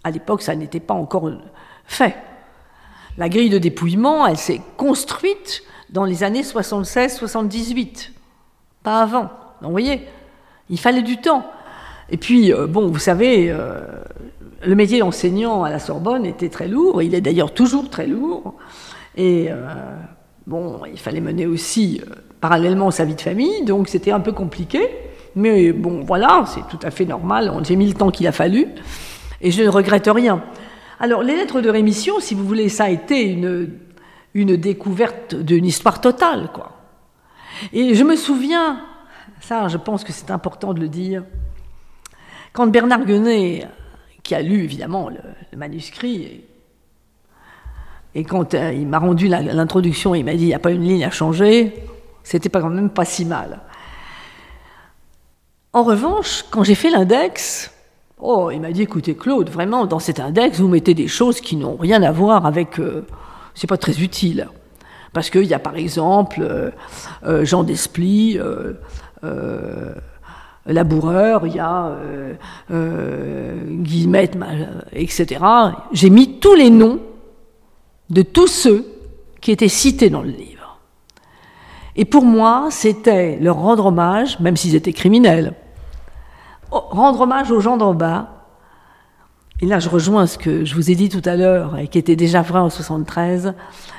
À 0.03 0.11
l'époque, 0.11 0.41
ça 0.41 0.55
n'était 0.55 0.81
pas 0.81 0.93
encore 0.93 1.31
fait. 1.85 2.17
La 3.17 3.29
grille 3.29 3.49
de 3.49 3.59
dépouillement, 3.59 4.27
elle 4.27 4.37
s'est 4.37 4.61
construite 4.75 5.63
dans 5.89 6.03
les 6.03 6.23
années 6.25 6.43
76-78, 6.43 8.11
pas 8.83 9.01
avant. 9.01 9.21
Donc, 9.21 9.29
vous 9.61 9.71
voyez, 9.71 10.05
il 10.69 10.79
fallait 10.79 11.01
du 11.01 11.17
temps. 11.17 11.45
Et 12.09 12.17
puis, 12.17 12.53
euh, 12.53 12.67
bon, 12.67 12.87
vous 12.87 12.99
savez, 12.99 13.51
euh, 13.51 13.81
le 14.65 14.75
métier 14.75 14.99
d'enseignant 14.99 15.63
à 15.63 15.69
la 15.69 15.79
Sorbonne 15.79 16.25
était 16.25 16.49
très 16.49 16.67
lourd, 16.67 17.01
il 17.01 17.13
est 17.15 17.21
d'ailleurs 17.21 17.53
toujours 17.53 17.89
très 17.89 18.07
lourd. 18.07 18.55
Et 19.15 19.47
euh, 19.49 19.55
bon, 20.45 20.81
il 20.91 20.99
fallait 20.99 21.21
mener 21.21 21.45
aussi 21.45 22.01
parallèlement 22.39 22.91
sa 22.91 23.03
vie 23.05 23.15
de 23.15 23.21
famille, 23.21 23.63
donc 23.65 23.87
c'était 23.89 24.11
un 24.11 24.19
peu 24.19 24.31
compliqué. 24.31 24.87
Mais 25.35 25.71
bon, 25.71 26.03
voilà, 26.03 26.45
c'est 26.47 26.65
tout 26.67 26.79
à 26.81 26.91
fait 26.91 27.05
normal, 27.05 27.51
j'ai 27.63 27.75
mis 27.75 27.87
le 27.87 27.93
temps 27.93 28.09
qu'il 28.09 28.27
a 28.27 28.31
fallu, 28.31 28.67
et 29.41 29.51
je 29.51 29.63
ne 29.63 29.69
regrette 29.69 30.07
rien. 30.07 30.41
Alors, 30.99 31.21
les 31.21 31.35
lettres 31.35 31.61
de 31.61 31.69
rémission, 31.69 32.19
si 32.19 32.33
vous 32.33 32.43
voulez, 32.43 32.69
ça 32.69 32.85
a 32.85 32.89
été 32.89 33.21
une, 33.23 33.69
une 34.33 34.55
découverte 34.55 35.35
d'une 35.35 35.65
histoire 35.65 36.01
totale, 36.01 36.49
quoi. 36.53 36.71
Et 37.73 37.93
je 37.93 38.03
me 38.03 38.15
souviens, 38.15 38.79
ça, 39.39 39.67
je 39.67 39.77
pense 39.77 40.03
que 40.03 40.11
c'est 40.11 40.31
important 40.31 40.73
de 40.73 40.79
le 40.79 40.89
dire, 40.89 41.23
quand 42.53 42.67
Bernard 42.67 43.05
Guenet, 43.05 43.67
qui 44.23 44.35
a 44.35 44.41
lu 44.41 44.63
évidemment 44.63 45.09
le, 45.09 45.57
manuscrit, 45.57 46.43
et, 48.15 48.23
quand 48.23 48.53
euh, 48.53 48.73
il 48.73 48.87
m'a 48.87 48.99
rendu 48.99 49.27
l'introduction, 49.27 50.15
il 50.15 50.25
m'a 50.25 50.33
dit 50.33 50.43
il 50.43 50.47
n'y 50.47 50.53
a 50.53 50.59
pas 50.59 50.71
une 50.71 50.83
ligne 50.83 51.05
à 51.05 51.11
changer, 51.11 51.73
c'était 52.23 52.49
pas 52.49 52.61
quand 52.61 52.69
même 52.69 52.89
pas 52.89 53.05
si 53.05 53.25
mal. 53.25 53.59
En 55.73 55.83
revanche, 55.83 56.43
quand 56.49 56.63
j'ai 56.63 56.75
fait 56.75 56.89
l'index, 56.89 57.71
Oh, 58.19 58.49
il 58.51 58.59
m'a 58.59 58.71
dit, 58.71 58.81
écoutez 58.81 59.15
Claude, 59.15 59.49
vraiment, 59.49 59.85
dans 59.85 59.99
cet 59.99 60.19
index, 60.19 60.59
vous 60.59 60.67
mettez 60.67 60.95
des 60.95 61.07
choses 61.07 61.39
qui 61.39 61.55
n'ont 61.55 61.75
rien 61.75 62.01
à 62.01 62.11
voir 62.11 62.45
avec... 62.45 62.79
Euh, 62.79 63.05
c'est 63.53 63.67
pas 63.67 63.77
très 63.77 64.01
utile. 64.01 64.47
Parce 65.13 65.29
qu'il 65.29 65.45
y 65.45 65.53
a 65.53 65.59
par 65.59 65.75
exemple 65.75 66.39
euh, 66.41 66.71
euh, 67.25 67.45
Jean 67.45 67.63
Desplis, 67.63 68.39
Laboureur, 70.65 71.47
il 71.47 71.55
y 71.55 71.59
a 71.59 71.95
Guillemette, 72.69 74.37
etc. 74.91 75.43
J'ai 75.91 76.09
mis 76.09 76.39
tous 76.39 76.55
les 76.55 76.69
noms 76.69 76.99
de 78.09 78.21
tous 78.21 78.47
ceux 78.47 78.85
qui 79.41 79.51
étaient 79.51 79.67
cités 79.67 80.09
dans 80.09 80.21
le 80.21 80.29
livre. 80.29 80.79
Et 81.95 82.05
pour 82.05 82.25
moi, 82.25 82.67
c'était 82.69 83.37
leur 83.39 83.57
rendre 83.57 83.87
hommage, 83.87 84.39
même 84.39 84.55
s'ils 84.55 84.75
étaient 84.75 84.93
criminels, 84.93 85.53
Oh, 86.71 86.83
rendre 86.89 87.21
hommage 87.21 87.51
aux 87.51 87.61
gens 87.61 87.77
d'en 87.77 87.93
bas. 87.93 88.45
Et 89.61 89.65
là, 89.65 89.79
je 89.79 89.89
rejoins 89.89 90.27
ce 90.27 90.37
que 90.37 90.65
je 90.65 90.75
vous 90.75 90.91
ai 90.91 90.95
dit 90.95 91.09
tout 91.09 91.21
à 91.25 91.35
l'heure 91.35 91.77
et 91.77 91.87
qui 91.87 91.97
était 91.97 92.15
déjà 92.15 92.41
vrai 92.41 92.59
en 92.59 92.69
73, 92.69 93.53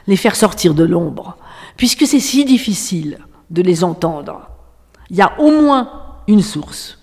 les 0.06 0.16
faire 0.16 0.36
sortir 0.36 0.74
de 0.74 0.84
l'ombre. 0.84 1.36
Puisque 1.76 2.06
c'est 2.06 2.20
si 2.20 2.44
difficile 2.44 3.18
de 3.50 3.62
les 3.62 3.84
entendre, 3.84 4.48
il 5.10 5.16
y 5.16 5.22
a 5.22 5.38
au 5.40 5.50
moins 5.50 5.90
une 6.26 6.42
source 6.42 6.98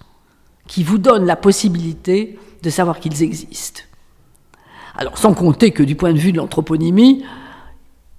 qui 0.68 0.84
vous 0.84 0.98
donne 0.98 1.26
la 1.26 1.36
possibilité 1.36 2.40
de 2.64 2.70
savoir 2.70 3.00
qu'ils 3.00 3.24
existent. 3.24 3.82
Alors, 4.98 5.18
sans 5.18 5.34
compter 5.34 5.72
que 5.72 5.84
du 5.84 5.96
point 5.96 6.14
de 6.14 6.18
vue 6.18 6.32
de 6.32 6.38
l'anthroponymie, 6.38 7.24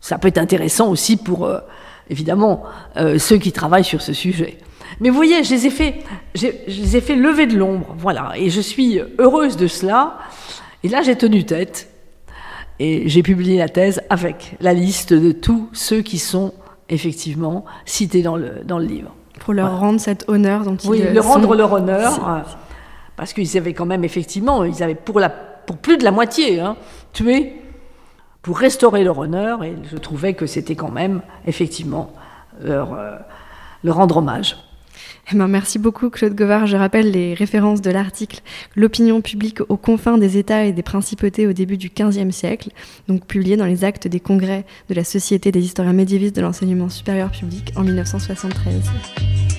ça 0.01 0.19
peut 0.19 0.29
être 0.29 0.39
intéressant 0.39 0.91
aussi 0.91 1.17
pour, 1.17 1.47
euh, 1.47 1.59
évidemment, 2.11 2.63
euh, 2.97 3.19
ceux 3.19 3.39
qui 3.39 3.51
travaillent 3.51 3.85
sur 3.85 4.03
ce 4.03 4.13
sujet. 4.13 4.59
Mais 5.01 5.11
vous 5.11 5.17
voyez, 5.17 5.43
je 5.43 5.51
les 5.51 5.67
ai 5.67 5.71
fait, 5.71 6.05
je, 6.35 6.47
les 6.69 6.97
ai 6.97 7.01
fait 7.01 7.17
lever 7.17 7.47
de 7.47 7.57
l'ombre, 7.57 7.95
voilà. 7.99 8.33
Et 8.37 8.51
je 8.51 8.61
suis 8.61 9.01
heureuse 9.19 9.57
de 9.57 9.67
cela. 9.67 10.19
Et 10.85 10.89
là, 10.89 11.03
j'ai 11.03 11.17
tenu 11.17 11.45
tête. 11.45 11.91
Et 12.79 13.09
j'ai 13.09 13.23
publié 13.23 13.57
la 13.59 13.69
thèse 13.69 14.03
avec 14.11 14.55
la 14.61 14.75
liste 14.75 15.15
de 15.15 15.33
tous 15.33 15.69
ceux 15.73 16.03
qui 16.03 16.19
sont 16.19 16.53
effectivement 16.89 17.65
cités 17.87 18.23
dans 18.23 18.37
le, 18.37 18.63
dans 18.65 18.79
le 18.79 18.85
livre. 18.85 19.16
Pour 19.41 19.55
leur 19.55 19.79
rendre 19.79 20.01
cet 20.01 20.29
honneur 20.29 20.65
dont 20.65 20.77
ils 20.77 20.91
Oui, 20.91 21.03
leur 21.13 21.27
rendre 21.27 21.55
leur 21.55 21.73
honneur. 21.73 22.29
Euh, 22.29 22.41
parce 23.17 23.33
qu'ils 23.33 23.57
avaient 23.57 23.73
quand 23.73 23.87
même, 23.87 24.05
effectivement, 24.05 24.65
ils 24.65 24.83
avaient 24.83 24.95
pour, 24.95 25.21
la, 25.21 25.31
pour 25.31 25.77
plus 25.77 25.97
de 25.97 26.05
la 26.05 26.11
moitié 26.11 26.61
hein, 26.61 26.77
tué 27.13 27.55
pour 28.43 28.59
restaurer 28.59 29.05
leur 29.05 29.19
honneur. 29.19 29.65
Et 29.65 29.75
je 29.91 29.97
trouvais 29.97 30.35
que 30.35 30.47
c'était 30.47 30.75
quand 30.75 30.91
même, 30.91 31.23
effectivement, 31.47 32.13
leur, 32.63 32.93
euh, 32.95 33.17
leur 33.85 33.97
rendre 33.97 34.19
hommage. 34.19 34.57
Eh 35.33 35.35
ben, 35.35 35.49
merci 35.49 35.81
beaucoup 35.81 36.09
Claude 36.09 36.35
Govard. 36.35 36.67
Je 36.67 36.77
rappelle 36.77 37.11
les 37.11 37.35
références 37.35 37.83
de 37.83 37.91
l'article 37.91 38.41
L'opinion 38.77 39.21
publique 39.21 39.61
aux 39.69 39.77
confins 39.77 40.19
des 40.19 40.37
États 40.39 40.65
et 40.65 40.73
des 40.73 40.83
principautés 40.83 41.49
au 41.49 41.53
début 41.53 41.77
du 41.77 41.91
XVe 41.91 42.31
siècle, 42.31 42.71
donc 43.09 43.27
publié 43.27 43.57
dans 43.57 43.67
les 43.67 43.83
actes 43.83 44.07
des 44.07 44.21
congrès 44.21 44.65
de 44.89 44.95
la 44.95 45.03
Société 45.03 45.51
des 45.51 45.65
historiens 45.65 45.93
médiévistes 45.93 46.37
de 46.37 46.43
l'enseignement 46.43 46.89
supérieur 46.89 47.31
public 47.33 47.73
en 47.75 47.83
1973. 47.83 49.56